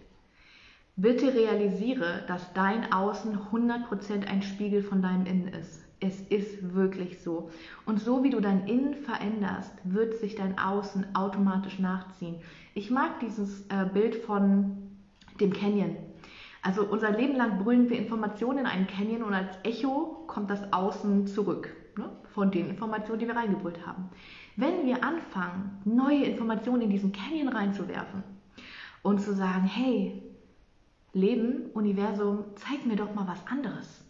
Bitte 0.96 1.34
realisiere, 1.34 2.24
dass 2.28 2.52
dein 2.54 2.92
Außen 2.92 3.38
100% 3.52 4.26
ein 4.26 4.42
Spiegel 4.42 4.82
von 4.82 5.02
deinem 5.02 5.26
Innen 5.26 5.48
ist. 5.48 5.84
Es 6.00 6.20
ist 6.22 6.74
wirklich 6.74 7.22
so. 7.22 7.50
Und 7.84 8.00
so 8.00 8.24
wie 8.24 8.30
du 8.30 8.40
dein 8.40 8.66
Innen 8.66 8.94
veränderst, 8.94 9.72
wird 9.84 10.14
sich 10.14 10.34
dein 10.34 10.58
Außen 10.58 11.14
automatisch 11.14 11.78
nachziehen. 11.78 12.36
Ich 12.74 12.90
mag 12.90 13.20
dieses 13.20 13.66
äh, 13.68 13.84
Bild 13.92 14.16
von 14.16 14.78
dem 15.40 15.52
Canyon. 15.52 15.96
Also 16.62 16.84
unser 16.84 17.10
Leben 17.10 17.36
lang 17.36 17.62
brüllen 17.62 17.90
wir 17.90 17.98
Informationen 17.98 18.60
in 18.60 18.66
einen 18.66 18.86
Canyon 18.86 19.24
und 19.24 19.34
als 19.34 19.56
Echo 19.62 20.24
kommt 20.26 20.50
das 20.50 20.72
Außen 20.72 21.26
zurück 21.26 21.68
ne? 21.96 22.10
von 22.34 22.50
den 22.50 22.68
Informationen, 22.68 23.18
die 23.18 23.26
wir 23.26 23.36
reingebrüllt 23.36 23.86
haben. 23.86 24.08
Wenn 24.56 24.86
wir 24.86 25.02
anfangen, 25.02 25.80
neue 25.84 26.24
Informationen 26.24 26.82
in 26.82 26.90
diesen 26.90 27.12
Canyon 27.12 27.48
reinzuwerfen 27.48 28.22
und 29.02 29.20
zu 29.20 29.34
sagen, 29.34 29.64
hey, 29.64 30.22
Leben, 31.12 31.66
Universum, 31.74 32.44
zeig 32.56 32.86
mir 32.86 32.96
doch 32.96 33.14
mal 33.14 33.26
was 33.26 33.46
anderes. 33.46 34.04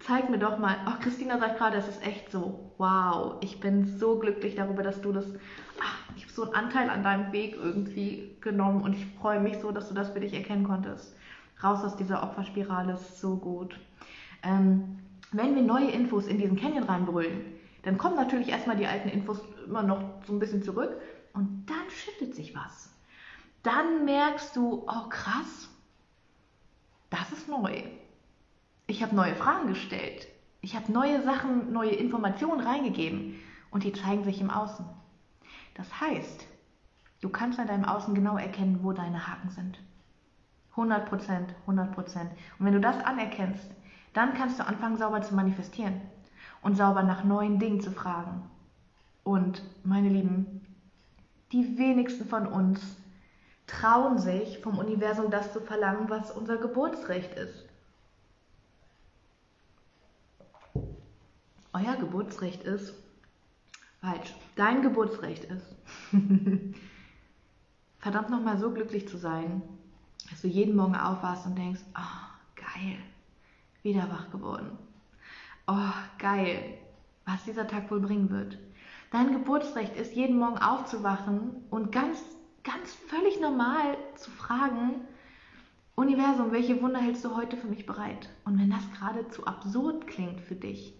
Zeig 0.00 0.28
mir 0.28 0.38
doch 0.38 0.58
mal, 0.58 0.76
oh, 0.86 1.00
Christina 1.00 1.38
sagt 1.38 1.58
gerade, 1.58 1.78
es 1.78 1.88
ist 1.88 2.04
echt 2.04 2.30
so, 2.30 2.72
wow, 2.78 3.36
ich 3.40 3.60
bin 3.60 3.86
so 3.86 4.18
glücklich 4.18 4.56
darüber, 4.56 4.82
dass 4.82 5.00
du 5.00 5.12
das, 5.12 5.24
ach, 5.80 5.98
ich 6.16 6.24
habe 6.24 6.32
so 6.32 6.42
einen 6.42 6.54
Anteil 6.54 6.90
an 6.90 7.04
deinem 7.04 7.32
Weg 7.32 7.54
irgendwie 7.54 8.36
genommen 8.40 8.82
und 8.82 8.94
ich 8.94 9.06
freue 9.20 9.40
mich 9.40 9.58
so, 9.58 9.70
dass 9.70 9.88
du 9.88 9.94
das 9.94 10.10
für 10.10 10.20
dich 10.20 10.34
erkennen 10.34 10.64
konntest. 10.64 11.14
Raus 11.62 11.84
aus 11.84 11.96
dieser 11.96 12.22
Opferspirale 12.22 12.94
ist 12.94 13.20
so 13.20 13.36
gut. 13.36 13.78
Ähm, 14.42 14.98
wenn 15.36 15.54
wir 15.54 15.62
neue 15.62 15.90
Infos 15.90 16.26
in 16.26 16.38
diesen 16.38 16.56
Canyon 16.56 16.84
reinbrüllen, 16.84 17.44
dann 17.82 17.98
kommen 17.98 18.16
natürlich 18.16 18.48
erstmal 18.48 18.76
die 18.76 18.86
alten 18.86 19.08
Infos 19.08 19.40
immer 19.66 19.82
noch 19.82 20.02
so 20.26 20.32
ein 20.32 20.38
bisschen 20.38 20.62
zurück 20.62 21.00
und 21.32 21.66
dann 21.66 21.90
schüttet 21.90 22.34
sich 22.34 22.54
was. 22.54 22.90
Dann 23.62 24.04
merkst 24.04 24.54
du, 24.56 24.84
oh 24.86 25.08
krass, 25.08 25.68
das 27.10 27.32
ist 27.32 27.48
neu. 27.48 27.82
Ich 28.86 29.02
habe 29.02 29.14
neue 29.14 29.34
Fragen 29.34 29.68
gestellt. 29.68 30.28
Ich 30.60 30.76
habe 30.76 30.92
neue 30.92 31.22
Sachen, 31.22 31.72
neue 31.72 31.90
Informationen 31.90 32.60
reingegeben 32.60 33.40
und 33.70 33.84
die 33.84 33.92
zeigen 33.92 34.24
sich 34.24 34.40
im 34.40 34.50
Außen. 34.50 34.86
Das 35.74 36.00
heißt, 36.00 36.46
du 37.20 37.28
kannst 37.28 37.58
an 37.58 37.66
deinem 37.66 37.84
Außen 37.84 38.14
genau 38.14 38.36
erkennen, 38.36 38.80
wo 38.82 38.92
deine 38.92 39.26
Haken 39.26 39.50
sind. 39.50 39.78
100 40.70 41.06
Prozent, 41.08 41.54
100 41.62 41.92
Prozent. 41.92 42.30
Und 42.58 42.66
wenn 42.66 42.74
du 42.74 42.80
das 42.80 43.02
anerkennst, 43.04 43.70
dann 44.14 44.32
kannst 44.34 44.58
du 44.58 44.66
anfangen, 44.66 44.96
sauber 44.96 45.20
zu 45.20 45.34
manifestieren 45.34 46.00
und 46.62 46.76
sauber 46.76 47.02
nach 47.02 47.24
neuen 47.24 47.58
Dingen 47.58 47.80
zu 47.80 47.90
fragen. 47.90 48.48
Und 49.22 49.62
meine 49.84 50.08
Lieben, 50.08 50.64
die 51.52 51.76
wenigsten 51.78 52.26
von 52.26 52.46
uns 52.46 52.80
trauen 53.66 54.18
sich 54.18 54.60
vom 54.60 54.78
Universum 54.78 55.30
das 55.30 55.52
zu 55.52 55.60
verlangen, 55.60 56.08
was 56.08 56.30
unser 56.30 56.56
Geburtsrecht 56.56 57.34
ist. 57.34 57.66
Euer 61.72 61.96
Geburtsrecht 61.96 62.62
ist 62.62 62.94
falsch. 64.00 64.34
Dein 64.54 64.82
Geburtsrecht 64.82 65.44
ist 65.44 65.74
verdammt 67.98 68.30
nochmal 68.30 68.58
so 68.58 68.70
glücklich 68.70 69.08
zu 69.08 69.16
sein, 69.16 69.62
dass 70.30 70.42
du 70.42 70.48
jeden 70.48 70.76
Morgen 70.76 70.94
aufwachst 70.94 71.46
und 71.46 71.56
denkst, 71.56 71.80
oh, 71.96 72.54
geil, 72.54 72.98
wieder 73.84 74.10
wach 74.10 74.30
geworden 74.30 74.76
oh, 75.66 75.92
geil, 76.18 76.78
was 77.24 77.44
dieser 77.44 77.66
Tag 77.66 77.90
wohl 77.90 78.00
bringen 78.00 78.30
wird. 78.30 78.58
Dein 79.10 79.32
Geburtsrecht 79.32 79.96
ist, 79.96 80.14
jeden 80.14 80.38
Morgen 80.38 80.58
aufzuwachen 80.58 81.64
und 81.70 81.92
ganz, 81.92 82.22
ganz 82.64 82.92
völlig 82.94 83.40
normal 83.40 83.96
zu 84.16 84.30
fragen, 84.30 85.00
Universum, 85.96 86.50
welche 86.50 86.82
Wunder 86.82 86.98
hältst 86.98 87.24
du 87.24 87.36
heute 87.36 87.56
für 87.56 87.68
mich 87.68 87.86
bereit? 87.86 88.28
Und 88.44 88.58
wenn 88.58 88.70
das 88.70 88.90
gerade 88.98 89.28
zu 89.28 89.46
absurd 89.46 90.08
klingt 90.08 90.40
für 90.40 90.56
dich, 90.56 90.92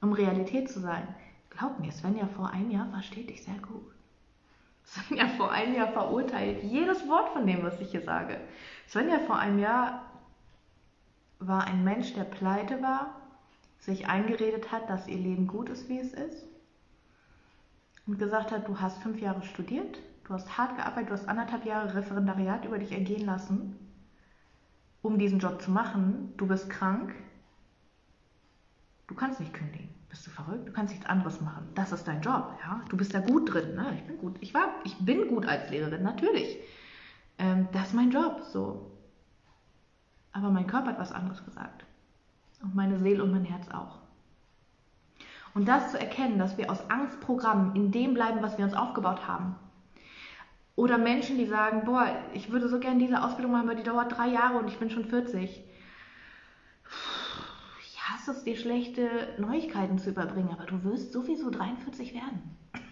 um 0.00 0.12
Realität 0.12 0.70
zu 0.70 0.78
sein, 0.78 1.08
glaub 1.50 1.80
mir, 1.80 1.90
Svenja 1.90 2.28
vor 2.28 2.50
einem 2.50 2.70
Jahr 2.70 2.88
versteht 2.90 3.28
dich 3.28 3.42
sehr 3.42 3.58
gut. 3.58 3.92
Svenja 4.84 5.26
vor 5.30 5.50
einem 5.50 5.74
Jahr 5.74 5.88
verurteilt 5.88 6.62
jedes 6.62 7.08
Wort 7.08 7.30
von 7.30 7.44
dem, 7.44 7.64
was 7.64 7.80
ich 7.80 7.90
hier 7.90 8.02
sage. 8.02 8.38
Svenja 8.86 9.18
vor 9.18 9.36
einem 9.36 9.58
Jahr 9.58 10.04
war 11.38 11.64
ein 11.64 11.84
Mensch, 11.84 12.14
der 12.14 12.24
pleite 12.24 12.82
war, 12.82 13.20
sich 13.78 14.08
eingeredet 14.08 14.72
hat, 14.72 14.88
dass 14.88 15.06
ihr 15.08 15.18
Leben 15.18 15.46
gut 15.46 15.68
ist, 15.68 15.88
wie 15.88 15.98
es 15.98 16.12
ist. 16.12 16.46
Und 18.06 18.18
gesagt 18.18 18.52
hat, 18.52 18.68
du 18.68 18.80
hast 18.80 19.02
fünf 19.02 19.20
Jahre 19.20 19.42
studiert, 19.42 19.98
du 20.24 20.34
hast 20.34 20.56
hart 20.56 20.76
gearbeitet, 20.76 21.10
du 21.10 21.14
hast 21.14 21.28
anderthalb 21.28 21.64
Jahre 21.66 21.94
Referendariat 21.94 22.64
über 22.64 22.78
dich 22.78 22.92
ergehen 22.92 23.26
lassen, 23.26 23.76
um 25.02 25.18
diesen 25.18 25.38
Job 25.38 25.60
zu 25.60 25.70
machen. 25.70 26.32
Du 26.36 26.46
bist 26.46 26.70
krank, 26.70 27.14
du 29.08 29.14
kannst 29.14 29.40
nicht 29.40 29.52
kündigen. 29.52 29.96
Bist 30.08 30.26
du 30.28 30.30
verrückt? 30.30 30.66
Du 30.66 30.72
kannst 30.72 30.94
nichts 30.94 31.06
anderes 31.06 31.42
machen. 31.42 31.68
Das 31.74 31.92
ist 31.92 32.08
dein 32.08 32.22
Job, 32.22 32.58
ja. 32.64 32.82
Du 32.88 32.96
bist 32.96 33.12
da 33.12 33.20
gut 33.20 33.52
drin, 33.52 33.74
ne? 33.74 33.92
Ich 33.96 34.04
bin 34.04 34.16
gut. 34.16 34.36
Ich 34.40 34.54
war, 34.54 34.76
ich 34.84 34.96
bin 34.98 35.28
gut 35.28 35.46
als 35.46 35.68
Lehrerin, 35.68 36.02
natürlich. 36.02 36.58
Ähm, 37.38 37.68
das 37.72 37.88
ist 37.88 37.94
mein 37.94 38.10
Job, 38.10 38.40
so. 38.50 38.95
Aber 40.36 40.50
mein 40.50 40.66
Körper 40.66 40.88
hat 40.88 40.98
was 40.98 41.12
anderes 41.12 41.42
gesagt. 41.44 41.84
Und 42.62 42.74
meine 42.74 42.98
Seele 42.98 43.22
und 43.22 43.32
mein 43.32 43.44
Herz 43.44 43.68
auch. 43.70 43.98
Und 45.54 45.66
das 45.66 45.92
zu 45.92 45.98
erkennen, 45.98 46.38
dass 46.38 46.58
wir 46.58 46.70
aus 46.70 46.90
Angstprogrammen 46.90 47.74
in 47.74 47.90
dem 47.90 48.12
bleiben, 48.12 48.42
was 48.42 48.58
wir 48.58 48.66
uns 48.66 48.74
aufgebaut 48.74 49.26
haben. 49.26 49.56
Oder 50.74 50.98
Menschen, 50.98 51.38
die 51.38 51.46
sagen, 51.46 51.86
boah, 51.86 52.06
ich 52.34 52.52
würde 52.52 52.68
so 52.68 52.78
gerne 52.78 52.98
diese 52.98 53.22
Ausbildung 53.22 53.52
machen, 53.52 53.70
aber 53.70 53.78
die 53.78 53.82
dauert 53.82 54.14
drei 54.14 54.28
Jahre 54.28 54.58
und 54.58 54.68
ich 54.68 54.78
bin 54.78 54.90
schon 54.90 55.06
40. 55.06 55.64
Ich 57.80 58.02
hasse 58.02 58.32
es, 58.32 58.44
dir 58.44 58.56
schlechte 58.56 59.08
Neuigkeiten 59.38 59.98
zu 59.98 60.10
überbringen, 60.10 60.50
aber 60.52 60.66
du 60.66 60.84
wirst 60.84 61.14
sowieso 61.14 61.48
43 61.48 62.12
werden. 62.12 62.42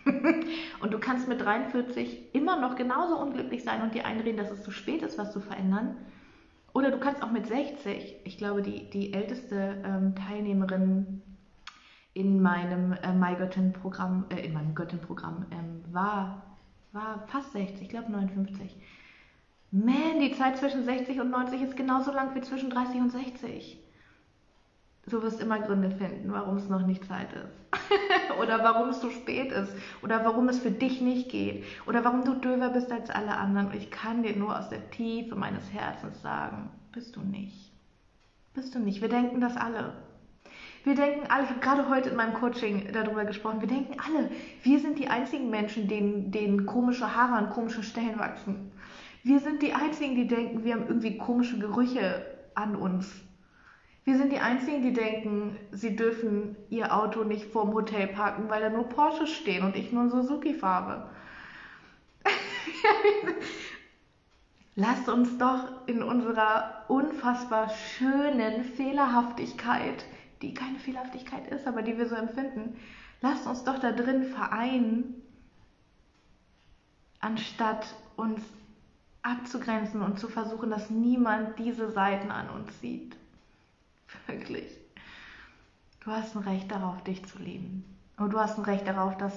und 0.81 0.95
du 0.95 0.99
kannst 0.99 1.29
mit 1.29 1.43
43 1.43 2.35
immer 2.35 2.59
noch 2.59 2.75
genauso 2.75 3.19
unglücklich 3.19 3.65
sein 3.65 3.83
und 3.83 3.95
dir 3.95 4.07
einreden, 4.07 4.39
dass 4.39 4.51
es 4.51 4.63
zu 4.63 4.71
spät 4.71 5.03
ist, 5.03 5.19
was 5.19 5.31
zu 5.31 5.41
verändern. 5.41 5.99
Oder 6.75 6.91
du 6.91 6.99
kannst 6.99 7.23
auch 7.23 7.31
mit 7.31 7.47
60, 7.47 8.17
ich 8.25 8.37
glaube, 8.37 8.61
die, 8.61 8.91
die 8.91 9.15
älteste 9.15 9.81
ähm, 9.85 10.15
Teilnehmerin 10.17 11.23
in 12.15 12.43
meinem 12.43 12.93
äh, 12.93 13.13
MyGöttin-Programm, 13.13 14.27
äh, 14.31 14.45
in 14.45 14.53
meinem 14.53 14.75
Göttin-Programm 14.75 15.47
ähm, 15.53 15.85
war, 15.93 16.59
war 16.91 17.27
fast 17.29 17.53
60, 17.53 17.81
ich 17.81 17.89
glaube 17.89 18.11
59. 18.11 18.77
Man, 19.71 20.21
die 20.21 20.33
Zeit 20.33 20.59
zwischen 20.59 20.85
60 20.85 21.21
und 21.21 21.31
90 21.31 21.63
ist 21.63 21.77
genauso 21.77 22.11
lang 22.13 22.35
wie 22.35 22.41
zwischen 22.41 22.71
30 22.71 23.01
und 23.01 23.11
60. 23.11 23.81
Du 25.11 25.23
wirst 25.23 25.41
immer 25.41 25.59
Gründe 25.59 25.91
finden, 25.91 26.33
warum 26.33 26.57
es 26.57 26.69
noch 26.69 26.87
nicht 26.87 27.05
Zeit 27.05 27.29
ist. 27.33 27.81
oder 28.41 28.65
warum 28.65 28.89
es 28.89 29.01
zu 29.01 29.11
spät 29.11 29.53
ist. 29.53 29.73
Oder 30.03 30.25
warum 30.25 30.49
es 30.49 30.59
für 30.59 30.71
dich 30.71 31.01
nicht 31.01 31.31
geht. 31.31 31.65
Oder 31.87 32.05
warum 32.05 32.25
du 32.25 32.35
döver 32.35 32.71
bist 32.71 32.91
als 32.91 33.11
alle 33.11 33.37
anderen. 33.37 33.67
Und 33.67 33.75
ich 33.75 33.91
kann 33.91 34.23
dir 34.23 34.35
nur 34.35 34.59
aus 34.59 34.71
der 34.71 34.91
Tiefe 34.91 35.35
meines 35.35 35.73
Herzens 35.73 36.23
sagen, 36.23 36.71
bist 36.93 37.17
du 37.17 37.21
nicht. 37.21 37.73
Bist 38.55 38.75
du 38.75 38.79
nicht. 38.79 39.03
Wir 39.03 39.09
denken 39.09 39.41
das 39.41 39.57
alle. 39.57 39.93
Wir 40.85 40.95
denken 40.95 41.27
alle, 41.31 41.45
ich 41.45 41.51
habe 41.51 41.61
gerade 41.61 41.89
heute 41.89 42.11
in 42.11 42.17
meinem 42.17 42.35
Coaching 42.35 42.89
darüber 42.93 43.25
gesprochen, 43.25 43.63
wir 43.63 43.69
denken 43.69 43.97
alle, 43.99 44.31
wir 44.63 44.79
sind 44.79 44.99
die 44.99 45.09
einzigen 45.09 45.49
Menschen, 45.49 45.89
denen, 45.89 46.31
denen 46.31 46.67
komische 46.67 47.17
Haare 47.17 47.33
an 47.33 47.51
komischen 47.51 47.83
Stellen 47.83 48.19
wachsen. 48.19 48.71
Wir 49.23 49.41
sind 49.41 49.63
die 49.63 49.73
einzigen, 49.73 50.15
die 50.15 50.27
denken, 50.27 50.63
wir 50.63 50.75
haben 50.75 50.87
irgendwie 50.87 51.17
komische 51.17 51.59
Gerüche 51.59 52.27
an 52.55 52.77
uns. 52.77 53.11
Wir 54.05 54.19
sind 54.19 54.33
die 54.33 54.39
Einzigen, 54.39 54.83
die 54.83 54.93
denken, 54.93 55.57
sie 55.73 55.97
dürfen 55.97 56.57
ihr 56.69 56.95
Auto 56.95 57.25
nicht 57.25 57.51
vorm 57.51 57.73
Hotel 57.73 58.07
parken, 58.09 58.51
weil 58.51 58.61
da 58.61 58.69
nur 58.69 58.85
Porsche 58.85 59.27
stehen 59.27 59.65
und 59.65 59.77
ich 59.77 59.93
nur 59.93 60.11
Suzuki 60.11 60.53
fahre. 60.53 61.11
Lasst 64.77 65.09
uns 65.09 65.39
doch 65.39 65.87
in 65.87 66.03
unserer 66.03 66.85
unfassbar 66.89 67.71
schönen 67.71 68.65
Fehlerhaftigkeit, 68.65 70.05
die 70.43 70.53
keine 70.53 70.79
Fehlerhaftigkeit 70.79 71.47
ist, 71.47 71.67
aber 71.67 71.81
die 71.81 71.97
wir 71.97 72.07
so 72.07 72.15
empfinden, 72.15 72.77
lasst 73.23 73.47
uns 73.47 73.65
doch 73.65 73.79
da 73.79 73.93
drin 73.93 74.25
vereinen, 74.25 75.23
anstatt 77.21 77.87
uns 78.17 78.43
abzugrenzen 79.23 80.03
und 80.03 80.19
zu 80.19 80.29
versuchen, 80.29 80.69
dass 80.69 80.91
niemand 80.91 81.59
diese 81.59 81.91
Seiten 81.91 82.31
an 82.31 82.51
uns 82.51 82.79
sieht. 82.81 83.17
Wirklich. 84.27 84.67
Du 86.01 86.11
hast 86.11 86.37
ein 86.37 86.43
Recht 86.43 86.71
darauf, 86.71 87.03
dich 87.05 87.25
zu 87.25 87.39
lieben. 87.39 87.85
Und 88.17 88.33
du 88.33 88.39
hast 88.39 88.59
ein 88.59 88.65
Recht 88.65 88.87
darauf, 88.87 89.17
dass 89.17 89.33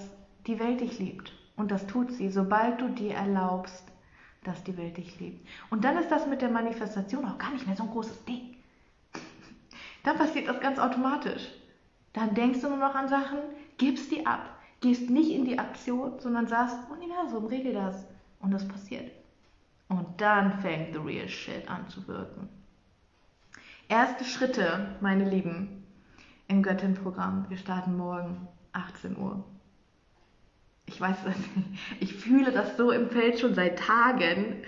die 0.46 0.60
Welt 0.60 0.82
dich 0.82 1.00
liebt. 1.00 1.34
Und 1.56 1.72
das 1.72 1.88
tut 1.88 2.12
sie, 2.12 2.30
sobald 2.30 2.80
du 2.82 2.90
dir 2.90 3.16
erlaubst, 3.16 3.84
dass 4.44 4.64
die 4.64 4.78
Welt 4.78 4.98
dich 4.98 5.20
liebt. 5.20 5.46
Und 5.70 5.84
dann 5.84 5.98
ist 5.98 6.10
das 6.10 6.28
mit 6.28 6.42
der 6.42 6.50
Manifestation 6.50 7.26
auch 7.26 7.38
gar 7.38 7.52
nicht 7.52 7.66
mehr 7.66 7.76
so 7.76 7.84
ein 7.84 7.90
großes 7.90 8.24
Ding. 8.26 8.56
Dann 10.04 10.18
passiert 10.18 10.48
das 10.48 10.60
ganz 10.62 10.80
automatisch. 10.80 11.50
Dann 12.14 12.34
denkst 12.34 12.62
du 12.62 12.70
nur 12.70 12.78
noch 12.78 12.96
an 12.96 13.10
Sachen, 13.10 13.40
gibst 13.78 14.12
die 14.12 14.26
ab, 14.26 14.58
gehst 14.80 15.10
nicht 15.10 15.32
in 15.32 15.46
die 15.46 15.60
Aktion, 15.60 16.20
sondern 16.20 16.48
sagst, 16.48 16.78
Universum, 16.90 17.46
regel 17.48 17.74
das. 17.74 18.06
Und 18.40 18.52
das 18.52 18.68
passiert. 18.68 19.12
Und 19.90 20.06
dann 20.18 20.60
fängt 20.62 20.94
the 20.94 21.00
real 21.00 21.28
shit 21.28 21.68
an 21.70 21.88
zu 21.90 22.08
wirken. 22.08 22.48
Erste 23.90 24.26
Schritte, 24.26 24.98
meine 25.00 25.30
Lieben, 25.30 25.82
im 26.50 26.62
Göttin-Programm. 26.62 27.46
Wir 27.48 27.56
starten 27.56 27.96
morgen 27.96 28.50
18 28.74 29.18
Uhr. 29.18 29.46
Ich 30.86 31.00
weiß 31.00 31.16
das 31.24 31.36
nicht. 31.38 31.80
Ich 32.02 32.14
fühle 32.14 32.52
das 32.52 32.76
so 32.76 32.92
im 32.92 33.10
Feld 33.10 33.40
schon 33.40 33.56
seit 33.56 33.80
Tagen. 33.80 34.64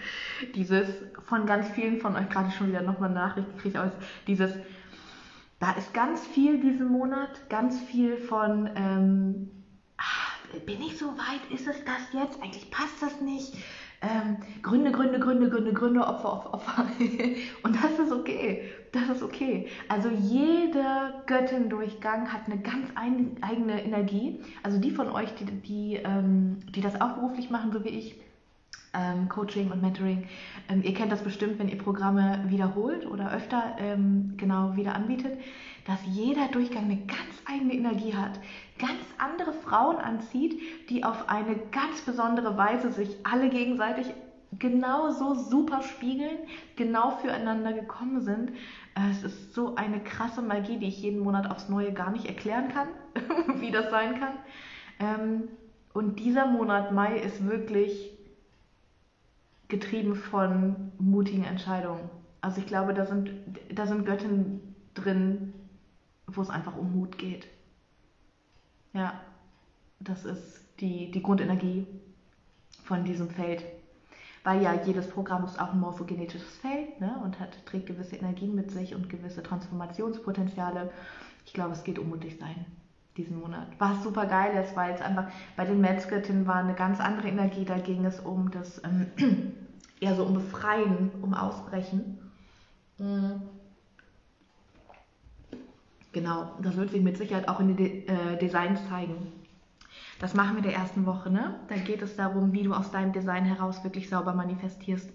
Dieses 0.55 0.87
von 1.25 1.45
ganz 1.45 1.67
vielen 1.71 1.99
von 1.99 2.15
euch 2.15 2.29
gerade 2.29 2.51
schon 2.51 2.69
wieder 2.69 2.81
nochmal 2.81 3.09
Nachrichten 3.09 3.57
kriege 3.57 3.83
aus. 3.83 3.91
Dieses, 4.25 4.53
da 5.59 5.71
ist 5.71 5.93
ganz 5.93 6.25
viel 6.25 6.61
diesen 6.61 6.87
Monat, 6.87 7.49
ganz 7.49 7.77
viel 7.77 8.15
von, 8.15 8.69
ähm, 8.75 9.51
ach, 9.97 10.37
bin 10.65 10.81
ich 10.81 10.97
so 10.97 11.07
weit? 11.17 11.51
Ist 11.53 11.67
es 11.67 11.83
das 11.83 12.13
jetzt? 12.13 12.41
Eigentlich 12.41 12.71
passt 12.71 13.01
das 13.01 13.19
nicht. 13.19 13.53
Ähm, 14.01 14.37
Gründe, 14.61 14.93
Gründe, 14.93 15.19
Gründe, 15.19 15.49
Gründe, 15.49 15.73
Gründe, 15.73 15.99
Opfer, 15.99 16.31
Opfer, 16.33 16.53
Opfer. 16.53 16.87
Und 17.63 17.75
das 17.75 17.99
ist 17.99 18.13
okay. 18.13 18.38
Das 18.91 19.09
ist 19.09 19.23
okay. 19.23 19.67
Also 19.87 20.09
jeder 20.09 21.21
Göttin-Durchgang 21.27 22.33
hat 22.33 22.41
eine 22.47 22.59
ganz 22.59 22.89
ein, 22.95 23.37
eigene 23.41 23.83
Energie. 23.83 24.39
Also 24.63 24.79
die 24.79 24.91
von 24.91 25.09
euch, 25.09 25.33
die, 25.35 25.45
die, 25.45 25.95
ähm, 26.03 26.59
die 26.69 26.81
das 26.81 26.99
auch 26.99 27.13
beruflich 27.13 27.49
machen, 27.49 27.71
so 27.71 27.83
wie 27.83 27.89
ich, 27.89 28.15
ähm, 28.93 29.29
Coaching 29.29 29.71
und 29.71 29.81
Mentoring, 29.81 30.27
ähm, 30.67 30.81
ihr 30.81 30.95
kennt 30.95 31.11
das 31.11 31.23
bestimmt, 31.23 31.59
wenn 31.59 31.69
ihr 31.69 31.77
Programme 31.77 32.43
wiederholt 32.47 33.05
oder 33.05 33.31
öfter 33.31 33.75
ähm, 33.77 34.33
genau 34.37 34.75
wieder 34.75 34.95
anbietet, 34.95 35.39
dass 35.85 35.99
jeder 36.05 36.47
Durchgang 36.47 36.85
eine 36.85 36.97
ganz 36.97 37.43
eigene 37.45 37.73
Energie 37.73 38.15
hat, 38.15 38.39
ganz 38.79 38.99
andere 39.19 39.53
Frauen 39.53 39.97
anzieht, 39.97 40.59
die 40.89 41.03
auf 41.03 41.29
eine 41.29 41.55
ganz 41.71 42.01
besondere 42.01 42.57
Weise 42.57 42.91
sich 42.91 43.15
alle 43.23 43.49
gegenseitig 43.49 44.07
genauso 44.57 45.35
super 45.35 45.83
spiegeln, 45.83 46.37
genau 46.75 47.11
füreinander 47.11 47.73
gekommen 47.73 48.21
sind. 48.21 48.51
Äh, 48.99 49.11
es 49.11 49.23
ist 49.23 49.53
so 49.53 49.75
eine 49.75 50.01
krasse 50.01 50.41
Magie, 50.41 50.77
die 50.77 50.87
ich 50.87 51.01
jeden 51.01 51.19
Monat 51.19 51.49
aufs 51.49 51.69
Neue 51.69 51.93
gar 51.93 52.11
nicht 52.11 52.25
erklären 52.25 52.69
kann, 52.69 52.89
wie 53.59 53.71
das 53.71 53.89
sein 53.89 54.19
kann. 54.19 54.33
Ähm, 54.99 55.49
und 55.93 56.19
dieser 56.19 56.45
Monat 56.47 56.91
Mai 56.91 57.17
ist 57.17 57.45
wirklich 57.45 58.13
getrieben 59.67 60.15
von 60.15 60.91
mutigen 60.97 61.43
Entscheidungen. 61.43 62.09
Also 62.41 62.59
ich 62.59 62.67
glaube, 62.67 62.93
da 62.93 63.05
sind, 63.05 63.31
da 63.73 63.85
sind 63.85 64.05
Göttinnen 64.05 64.75
drin, 64.93 65.53
wo 66.27 66.41
es 66.41 66.49
einfach 66.49 66.75
um 66.75 66.93
Mut 66.93 67.17
geht. 67.17 67.47
Ja, 68.93 69.19
das 69.99 70.25
ist 70.25 70.63
die, 70.79 71.11
die 71.11 71.21
Grundenergie 71.21 71.85
von 72.83 73.03
diesem 73.03 73.29
Feld. 73.29 73.63
Weil 74.43 74.61
ja 74.61 74.73
jedes 74.85 75.09
Programm 75.09 75.43
ist 75.45 75.59
auch 75.59 75.73
ein 75.73 75.79
morphogenetisches 75.79 76.57
Feld 76.57 76.99
ne, 77.01 77.19
und 77.23 77.39
hat, 77.39 77.65
trägt 77.65 77.87
gewisse 77.87 78.15
Energien 78.15 78.55
mit 78.55 78.71
sich 78.71 78.95
und 78.95 79.09
gewisse 79.09 79.43
Transformationspotenziale. 79.43 80.91
Ich 81.45 81.53
glaube, 81.53 81.73
es 81.73 81.83
geht 81.83 81.99
um 81.99 82.09
mutig 82.09 82.37
sein 82.39 82.65
diesen 83.19 83.39
Monat. 83.39 83.67
Was 83.77 84.03
super 84.03 84.25
geil 84.25 84.63
ist, 84.63 84.75
weil 84.75 84.93
es 84.93 85.01
einfach 85.01 85.25
bei 85.57 85.65
den 85.65 85.81
Metzgöttinnen 85.81 86.47
war 86.47 86.55
eine 86.55 86.73
ganz 86.73 86.99
andere 86.99 87.27
Energie. 87.27 87.65
Da 87.65 87.77
ging 87.77 88.05
es 88.05 88.19
um 88.19 88.49
das 88.49 88.81
ähm, 88.83 89.07
eher 89.99 90.15
so 90.15 90.23
um 90.23 90.33
Befreien, 90.33 91.11
um 91.21 91.33
Ausbrechen. 91.33 92.17
Mhm. 92.97 93.41
Genau, 96.11 96.53
das 96.61 96.75
wird 96.75 96.89
sich 96.89 97.01
mit 97.01 97.17
Sicherheit 97.17 97.47
auch 97.47 97.59
in 97.59 97.67
den 97.67 97.77
De 97.77 98.05
äh, 98.07 98.37
Designs 98.37 98.79
zeigen. 98.89 99.31
Das 100.19 100.33
machen 100.33 100.51
wir 100.51 100.57
in 100.57 100.69
der 100.69 100.75
ersten 100.75 101.05
Woche, 101.05 101.31
ne? 101.31 101.59
Da 101.69 101.75
geht 101.75 102.01
es 102.01 102.17
darum, 102.17 102.51
wie 102.51 102.63
du 102.63 102.73
aus 102.73 102.91
deinem 102.91 103.13
Design 103.13 103.45
heraus 103.45 103.83
wirklich 103.85 104.09
sauber 104.09 104.33
manifestierst. 104.33 105.09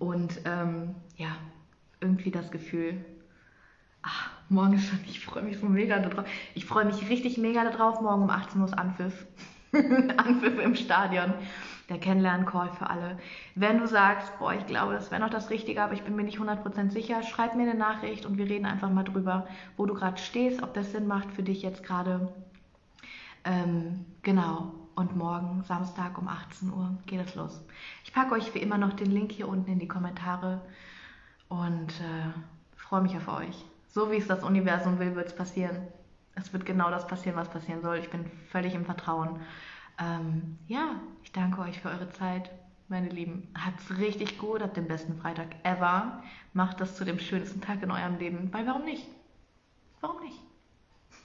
Und 0.00 0.40
ähm, 0.44 0.96
ja, 1.16 1.36
irgendwie 2.00 2.32
das 2.32 2.50
Gefühl, 2.50 3.04
ach, 4.02 4.30
morgen 4.48 4.74
ist 4.74 4.88
schon, 4.88 4.98
ich 5.06 5.24
freue 5.24 5.44
mich 5.44 5.58
so 5.58 5.66
mega 5.66 6.00
darauf. 6.00 6.28
Ich 6.54 6.66
freue 6.66 6.84
mich 6.84 7.08
richtig 7.08 7.38
mega 7.38 7.64
darauf, 7.64 8.00
morgen 8.00 8.24
um 8.24 8.30
18 8.30 8.60
Uhr 8.60 8.66
ist 8.66 8.74
Anpfiff. 8.74 9.26
Anpfiff 9.72 10.58
im 10.58 10.74
Stadion. 10.74 11.32
Der 11.88 11.98
Kennenlernen-Call 11.98 12.72
für 12.72 12.90
alle. 12.90 13.18
Wenn 13.54 13.78
du 13.78 13.86
sagst, 13.86 14.38
boah, 14.38 14.54
ich 14.54 14.66
glaube, 14.66 14.94
das 14.94 15.10
wäre 15.10 15.20
noch 15.20 15.30
das 15.30 15.50
Richtige, 15.50 15.82
aber 15.82 15.94
ich 15.94 16.02
bin 16.02 16.16
mir 16.16 16.24
nicht 16.24 16.38
100% 16.38 16.90
sicher, 16.90 17.22
schreib 17.22 17.54
mir 17.54 17.62
eine 17.62 17.74
Nachricht 17.74 18.26
und 18.26 18.38
wir 18.38 18.48
reden 18.48 18.66
einfach 18.66 18.90
mal 18.90 19.02
drüber, 19.02 19.46
wo 19.76 19.86
du 19.86 19.94
gerade 19.94 20.18
stehst, 20.18 20.62
ob 20.62 20.74
das 20.74 20.92
Sinn 20.92 21.06
macht 21.06 21.30
für 21.32 21.42
dich 21.42 21.62
jetzt 21.62 21.84
gerade. 21.84 22.32
Ähm, 23.44 24.04
genau. 24.22 24.72
Und 24.94 25.16
morgen, 25.16 25.62
Samstag 25.64 26.18
um 26.18 26.28
18 26.28 26.70
Uhr, 26.70 26.98
geht 27.06 27.20
es 27.20 27.34
los. 27.34 27.62
Ich 28.04 28.12
packe 28.12 28.34
euch 28.34 28.54
wie 28.54 28.58
immer 28.58 28.76
noch 28.76 28.92
den 28.92 29.10
Link 29.10 29.32
hier 29.32 29.48
unten 29.48 29.70
in 29.70 29.78
die 29.78 29.88
Kommentare 29.88 30.60
und 31.48 31.92
äh, 32.00 32.30
freue 32.76 33.00
mich 33.00 33.16
auf 33.16 33.28
euch. 33.28 33.64
So 33.88 34.10
wie 34.10 34.16
es 34.16 34.26
das 34.26 34.42
Universum 34.42 34.98
will, 34.98 35.14
wird 35.16 35.28
es 35.28 35.36
passieren. 35.36 35.76
Es 36.34 36.52
wird 36.52 36.66
genau 36.66 36.90
das 36.90 37.06
passieren, 37.06 37.36
was 37.36 37.48
passieren 37.48 37.82
soll. 37.82 37.98
Ich 37.98 38.10
bin 38.10 38.30
völlig 38.50 38.74
im 38.74 38.84
Vertrauen. 38.84 39.40
Ähm, 39.98 40.58
ja, 40.66 40.96
ich 41.22 41.32
danke 41.32 41.60
euch 41.60 41.80
für 41.80 41.88
eure 41.88 42.10
Zeit, 42.10 42.50
meine 42.88 43.08
Lieben. 43.08 43.48
Habt's 43.54 43.98
richtig 43.98 44.38
gut, 44.38 44.62
habt 44.62 44.76
den 44.76 44.88
besten 44.88 45.16
Freitag 45.16 45.48
ever. 45.62 46.22
Macht 46.52 46.80
das 46.80 46.96
zu 46.96 47.04
dem 47.04 47.18
schönsten 47.18 47.60
Tag 47.60 47.82
in 47.82 47.90
eurem 47.90 48.18
Leben. 48.18 48.52
Weil 48.52 48.66
warum 48.66 48.84
nicht? 48.84 49.06
Warum 50.00 50.20
nicht? 50.20 50.40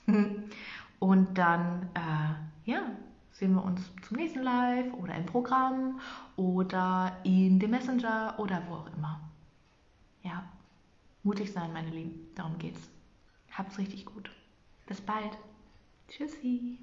Und 0.98 1.38
dann, 1.38 1.88
äh, 1.94 2.70
ja, 2.70 2.82
sehen 3.30 3.54
wir 3.54 3.64
uns 3.64 3.80
zum 4.06 4.16
nächsten 4.16 4.42
Live 4.42 4.92
oder 4.94 5.14
im 5.14 5.26
Programm 5.26 6.00
oder 6.36 7.16
in 7.24 7.58
dem 7.60 7.70
Messenger 7.70 8.34
oder 8.38 8.62
wo 8.68 8.74
auch 8.74 8.92
immer. 8.96 9.20
Ja, 10.22 10.44
mutig 11.22 11.52
sein, 11.52 11.72
meine 11.72 11.90
Lieben. 11.90 12.28
Darum 12.34 12.58
geht's. 12.58 12.90
Habt's 13.52 13.78
richtig 13.78 14.06
gut. 14.06 14.30
Bis 14.86 15.00
bald. 15.00 15.38
Tschüssi. 16.08 16.78